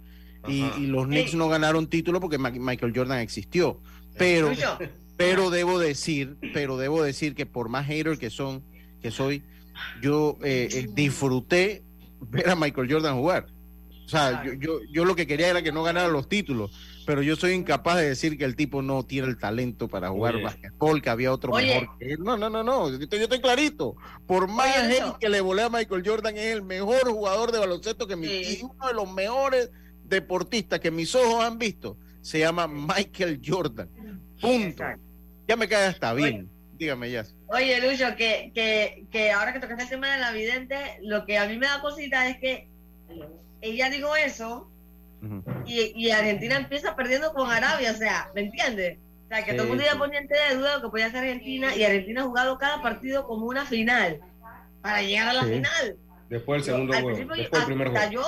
[0.48, 3.80] Y, los Knicks no ganaron título porque Michael Jordan existió.
[4.16, 4.52] Pero,
[5.16, 8.62] pero debo decir, pero debo decir que por más hater que son,
[9.02, 9.42] que soy,
[10.02, 11.82] yo eh, eh, disfruté
[12.20, 13.46] ver a Michael Jordan jugar.
[14.04, 16.72] O sea, yo, yo, yo lo que quería era que no ganara los títulos,
[17.06, 20.36] pero yo soy incapaz de decir que el tipo no tiene el talento para jugar
[20.36, 21.00] Oye.
[21.00, 22.20] que había otro mejor que él.
[22.20, 23.96] No, no, no, no, yo estoy, clarito.
[24.26, 24.68] Por más
[25.18, 28.60] que le volé a Michael Jordan, es el mejor jugador de baloncesto que mi, y
[28.62, 29.70] uno de los mejores
[30.10, 33.88] deportista que mis ojos han visto se llama Michael Jordan.
[34.40, 34.84] Punto.
[35.48, 36.50] Ya me cae hasta bien.
[36.74, 37.24] Dígame ya.
[37.48, 41.38] Oye, Lucho, que, que, que ahora que tocaste el tema de la vidente, lo que
[41.38, 42.68] a mí me da cosita es que
[43.60, 44.70] ella dijo eso
[45.66, 48.98] y, y, Argentina empieza perdiendo con Arabia, o sea, ¿me entiendes?
[49.26, 51.76] O sea, que todo el mundo ya ponía de duda lo que podía hacer Argentina
[51.76, 54.20] y Argentina ha jugado cada partido como una final
[54.80, 55.96] para llegar a la final.
[56.30, 57.36] Después del segundo juego.
[57.36, 58.22] Después del primer juego.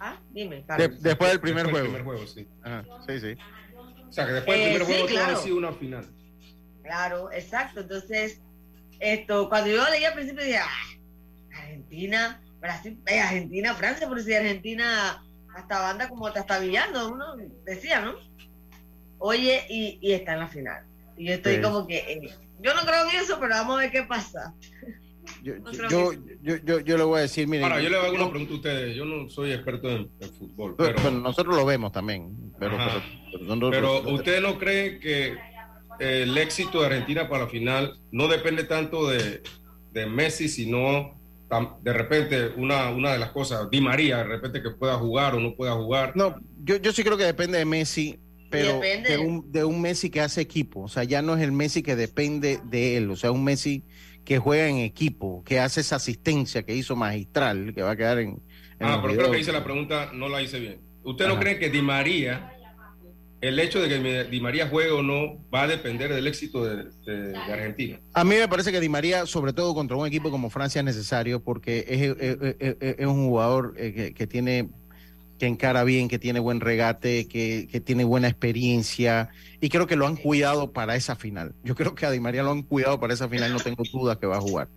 [0.00, 0.64] Ah, dime.
[1.00, 1.86] después del primer juego.
[1.86, 2.46] primer juego, sí.
[3.06, 3.36] sí, sí.
[4.08, 5.26] O sea, que después del primer eh, juego claro.
[5.26, 6.06] todo ha sido una final.
[6.82, 7.80] Claro, exacto.
[7.80, 8.40] Entonces,
[9.00, 14.34] esto, cuando yo leí al principio dije, ah, Argentina, Brasil, eh, Argentina, Francia, por si
[14.34, 15.22] Argentina
[15.54, 18.14] hasta banda como hasta villando, uno decía, ¿no?
[19.18, 20.84] Oye, y, y está en la final.
[21.16, 23.90] Y yo estoy como que, eh, yo no creo en eso, pero vamos a ver
[23.90, 24.54] qué pasa.
[25.46, 25.54] Yo,
[25.88, 27.62] yo, yo, yo, yo, le voy a decir, mire.
[27.62, 28.96] Ahora, yo le hago una pregunta a ustedes.
[28.96, 30.74] Yo no soy experto en, fútbol.
[30.76, 32.52] Pero, nosotros lo vemos también.
[32.58, 32.76] Pero,
[33.70, 35.36] pero, ¿usted no cree que
[36.00, 39.42] el éxito de Argentina para la final no depende tanto de,
[39.92, 41.16] de Messi, sino
[41.80, 45.40] de repente una, una de las cosas, Di María, de repente que pueda jugar o
[45.40, 46.16] no pueda jugar?
[46.16, 46.34] No,
[46.64, 48.18] yo, yo sí creo que depende de Messi,
[48.50, 50.82] pero de un, de un Messi que hace equipo.
[50.82, 53.10] O sea, ya no es el Messi que depende de él.
[53.12, 53.84] O sea, un Messi
[54.26, 58.18] que juega en equipo, que hace esa asistencia que hizo magistral, que va a quedar
[58.18, 58.42] en...
[58.80, 60.80] ah, pero creo que hice la pregunta, no la hice bien.
[61.04, 62.52] ¿Usted no cree que Di María,
[63.40, 67.36] el hecho de que Di María juegue o no, va a depender del éxito de,
[67.36, 68.00] Argentina?
[68.14, 70.84] A mí me parece que Di María, sobre todo contra un equipo como Francia, es
[70.84, 74.70] necesario porque es, es, un jugador eh, que tiene
[75.38, 79.28] que encara bien, que tiene buen regate, que, que, tiene buena experiencia
[79.60, 81.54] y creo que lo han cuidado para esa final.
[81.62, 84.18] Yo creo que a Di María lo han cuidado para esa final, no tengo dudas
[84.18, 84.68] que va a jugar.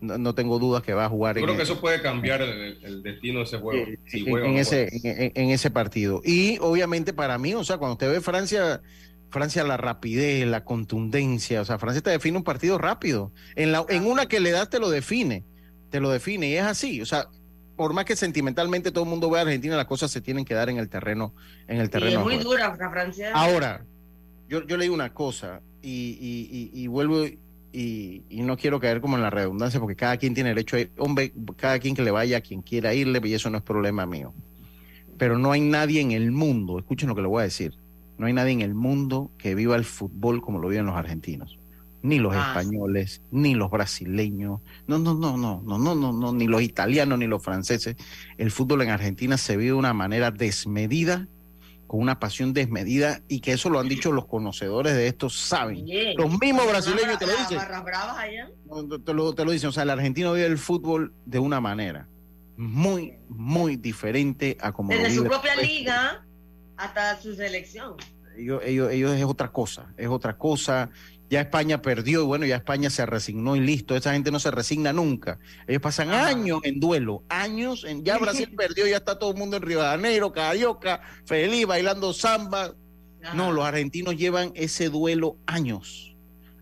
[0.00, 1.38] No, tengo dudas que va a jugar.
[1.38, 3.86] Yo creo que eso puede cambiar el, destino de ese juego.
[4.12, 4.88] en, ese,
[5.34, 6.20] en, ese partido.
[6.22, 8.82] Y obviamente para mí, o sea, cuando usted ve Francia,
[9.30, 13.32] Francia la rapidez, la contundencia, o sea, Francia te define un partido rápido.
[13.54, 15.44] En, la, en una que le das te lo define,
[15.88, 17.00] te lo define y es así.
[17.00, 17.28] O sea,
[17.76, 20.54] por más que sentimentalmente todo el mundo vea a Argentina, las cosas se tienen que
[20.54, 21.34] dar en el terreno.
[21.68, 23.30] En el terreno es muy dura Francia.
[23.34, 23.84] Ahora,
[24.48, 27.24] yo, yo leí una cosa y, y, vuelvo
[27.72, 30.90] y, no quiero caer como en la redundancia porque cada quien tiene derecho a ir,
[30.98, 34.06] hombre, cada quien que le vaya a quien quiera irle y eso no es problema
[34.06, 34.32] mío.
[35.18, 37.74] Pero no hay nadie en el mundo, escuchen lo que le voy a decir,
[38.18, 41.58] no hay nadie en el mundo que viva el fútbol como lo viven los argentinos
[42.02, 46.32] ni los ah, españoles, ni los brasileños, no, no, no, no, no, no, no, no,
[46.32, 47.96] ni los italianos, ni los franceses.
[48.38, 51.26] El fútbol en Argentina se vive de una manera desmedida
[51.86, 55.86] con una pasión desmedida y que eso lo han dicho los conocedores de esto, saben.
[56.16, 57.58] Los mismos brasileños te lo dicen.
[59.04, 62.08] Te lo, te lo dicen, o sea, el argentino vive el fútbol de una manera
[62.56, 64.90] muy, muy diferente a como...
[64.90, 66.24] Desde su propia liga
[66.76, 67.94] hasta su selección.
[68.36, 70.90] Ellos, ellos, ellos es otra cosa, es otra cosa
[71.28, 73.96] ya España perdió y bueno, ya España se resignó y listo.
[73.96, 75.38] Esa gente no se resigna nunca.
[75.66, 78.04] Ellos pasan años en duelo, años en.
[78.04, 82.12] Ya Brasil perdió, ya está todo el mundo en Río de Janeiro, Carioca, feliz, bailando
[82.12, 82.74] samba.
[83.34, 86.16] No, los argentinos llevan ese duelo años,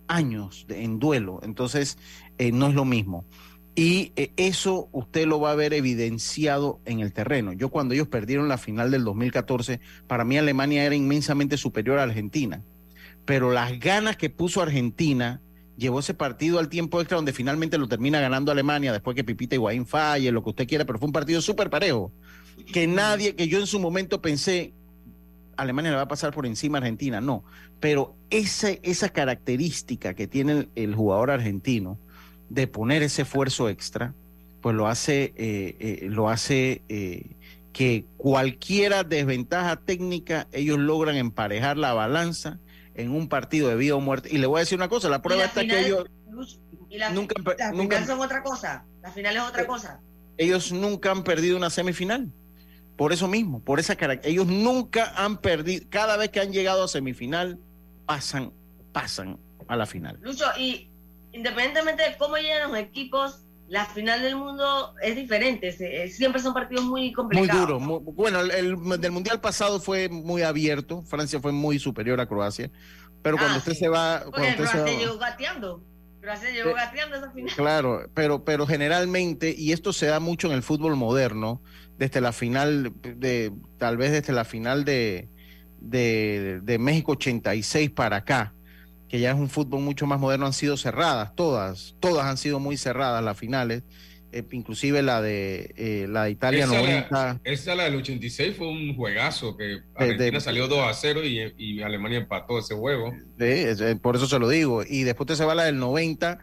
[0.08, 1.40] años en duelo.
[1.42, 1.98] Entonces,
[2.38, 3.26] eh, no es lo mismo.
[3.74, 7.52] Y eh, eso usted lo va a ver evidenciado en el terreno.
[7.52, 12.04] Yo cuando ellos perdieron la final del 2014, para mí Alemania era inmensamente superior a
[12.04, 12.62] Argentina
[13.24, 15.40] pero las ganas que puso Argentina
[15.76, 19.54] llevó ese partido al tiempo extra donde finalmente lo termina ganando Alemania después que Pipita
[19.54, 22.12] Higuaín falle, lo que usted quiera, pero fue un partido súper parejo,
[22.72, 24.72] que nadie, que yo en su momento pensé,
[25.56, 27.44] Alemania le va a pasar por encima a Argentina, no,
[27.80, 31.98] pero esa, esa característica que tiene el, jugador argentino
[32.48, 34.14] de poner ese esfuerzo extra,
[34.60, 37.26] pues lo hace, eh, eh, lo hace eh,
[37.72, 42.60] que cualquiera desventaja técnica, ellos logran emparejar la balanza
[42.94, 44.28] en un partido de vida o muerte.
[44.32, 46.06] Y le voy a decir una cosa, la prueba está que ellos
[46.88, 50.00] y la, nunca, las nunca son otra cosa, la final es otra eh, cosa.
[50.36, 52.32] Ellos nunca han perdido una semifinal.
[52.96, 54.42] Por eso mismo, por esa característica.
[54.42, 57.58] Ellos nunca han perdido, cada vez que han llegado a semifinal,
[58.06, 58.52] pasan,
[58.92, 60.18] pasan a la final.
[60.22, 60.88] Lucho, y
[61.32, 66.52] independientemente de cómo llegan los equipos, la final del mundo es diferente, eh, siempre son
[66.52, 67.80] partidos muy complicados.
[67.80, 68.12] Muy duro.
[68.12, 72.70] bueno, el, del mundial pasado fue muy abierto, Francia fue muy superior a Croacia,
[73.22, 74.22] pero cuando ah, usted se va...
[74.30, 75.82] Cuando Croacia llegó gateando.
[76.20, 77.54] Croacia llegó eh, gateando esa final.
[77.54, 81.62] Claro, pero, pero generalmente, y esto se da mucho en el fútbol moderno,
[81.96, 85.28] desde la final, de tal vez desde la final de,
[85.80, 88.52] de, de México 86 para acá,
[89.08, 92.58] que ya es un fútbol mucho más moderno, han sido cerradas, todas, todas han sido
[92.58, 93.82] muy cerradas las finales,
[94.34, 97.40] eh, inclusive la de eh, la de Italia esa 90.
[97.44, 102.18] esa la del 86 fue un juegazo, que Argentina salió 2 a 0 y, Alemania
[102.18, 103.12] empató ese juego.
[104.02, 104.82] por eso se lo digo.
[104.82, 106.40] Y después te se va la del 90,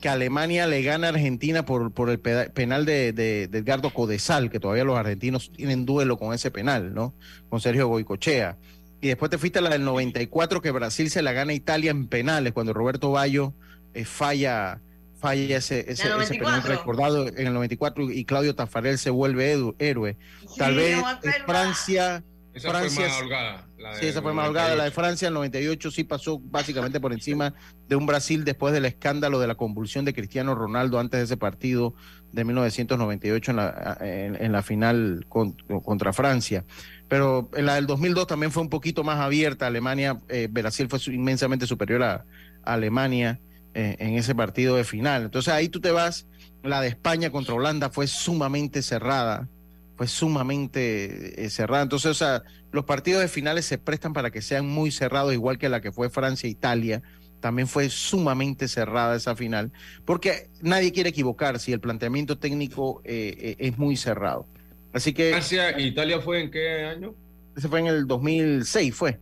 [0.00, 4.50] que Alemania le gana a Argentina por, por el penal de, de, de Edgardo Codesal,
[4.50, 7.14] que todavía los argentinos tienen duelo con ese penal, ¿no?
[7.50, 8.56] Con Sergio Goicochea.
[9.00, 11.90] Y después te fuiste a la del 94 que Brasil se la gana a Italia
[11.90, 13.54] en penales cuando Roberto Bayo
[13.94, 14.80] eh, falla
[15.18, 20.16] falla ese, ese, penal recordado en el 94 y Claudio Tafarel se vuelve héroe.
[20.56, 20.96] Tal vez
[21.46, 22.22] Francia...
[22.58, 23.68] Esa Francia, fue más holgada.
[23.98, 24.74] sí, esa fue más holgada.
[24.76, 27.54] La de Francia en el 98 sí pasó básicamente por encima
[27.88, 31.36] de un Brasil después del escándalo de la convulsión de Cristiano Ronaldo antes de ese
[31.36, 31.94] partido
[32.32, 36.64] de 1998 en la, en, la final contra Francia
[37.08, 39.66] pero en la del 2002 también fue un poquito más abierta.
[39.66, 42.24] Alemania, eh, Brasil fue inmensamente superior a,
[42.64, 43.40] Alemania
[43.72, 45.24] eh, en ese partido de final.
[45.24, 46.26] Entonces ahí tú te vas,
[46.62, 49.48] la de España contra Holanda fue sumamente cerrada,
[49.98, 51.82] fue sumamente eh, cerrada.
[51.82, 55.58] Entonces, o sea, los partidos de finales se prestan para que sean muy cerrados, igual
[55.58, 57.02] que la que fue Francia-Italia.
[57.40, 59.72] También fue sumamente cerrada esa final,
[60.04, 64.46] porque nadie quiere equivocar si el planteamiento técnico es muy cerrado.
[64.92, 65.30] Así que.
[65.30, 67.14] Francia e Italia fue en qué año?
[67.56, 69.20] Ese fue en el 2006, fue.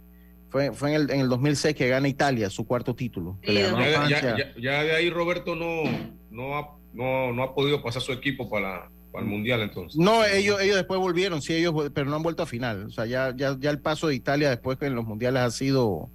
[0.48, 3.38] Fue, fue en, el, en el 2006 que gana Italia su cuarto título.
[3.42, 5.82] ya, de ahí Roberto no,
[6.30, 8.88] no, ha, no, no ha podido pasar su equipo para,
[9.20, 9.98] el Mundial entonces.
[9.98, 12.84] No, ellos, ellos después volvieron, sí, ellos, pero no han vuelto a final.
[12.84, 15.50] O sea, ya, ya, ya el paso de Italia después que en los Mundiales ha
[15.50, 16.10] sido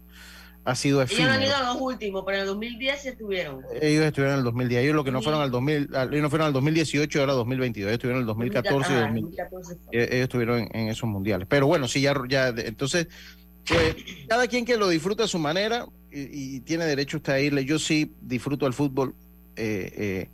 [0.63, 1.33] ha sido efímero.
[1.33, 3.61] Ellos han ido a los últimos, pero en el 2010 sí estuvieron.
[3.81, 4.83] Ellos estuvieron en el 2010.
[4.83, 7.87] Ellos lo que no fueron al 2000, ellos no fueron al 2018, ahora 2022.
[7.87, 9.79] Ellos estuvieron en el 2014 y 2014.
[9.91, 11.47] Ellos estuvieron en, esos mundiales.
[11.49, 13.07] Pero bueno, sí, ya, ya entonces,
[13.67, 13.95] pues,
[14.27, 17.65] cada quien que lo disfruta a su manera y, tiene derecho usted a irle.
[17.65, 19.15] Yo sí disfruto el fútbol.
[19.55, 20.29] Eh, eh,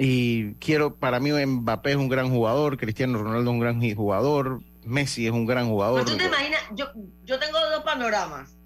[0.00, 4.62] y quiero, para mí Mbappé es un gran jugador, Cristiano Ronaldo es un gran jugador,
[4.84, 6.02] Messi es un gran jugador.
[6.02, 6.86] Pues tú te imaginas, yo,
[7.24, 8.56] yo tengo dos panoramas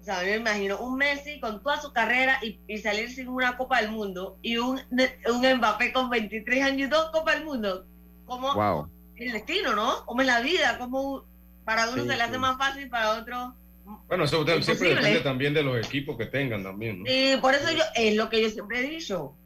[0.00, 3.82] o sea, me imagino un Messi con toda su carrera y, salir sin una Copa
[3.82, 7.84] del Mundo y un, un Mbappé con 23 años y dos Copas del Mundo.
[8.24, 10.06] Como el destino, ¿no?
[10.06, 11.24] Como es la vida, como
[11.64, 13.54] para uno se le hace más fácil, para otro.
[14.08, 17.00] Bueno, eso siempre depende también de los equipos que tengan también.
[17.00, 17.06] ¿no?
[17.06, 19.36] Sí, por eso yo, es lo que yo siempre he dicho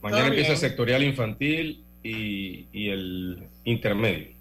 [0.02, 4.35] Mañana empieza el sectorial infantil y, y el intermedio.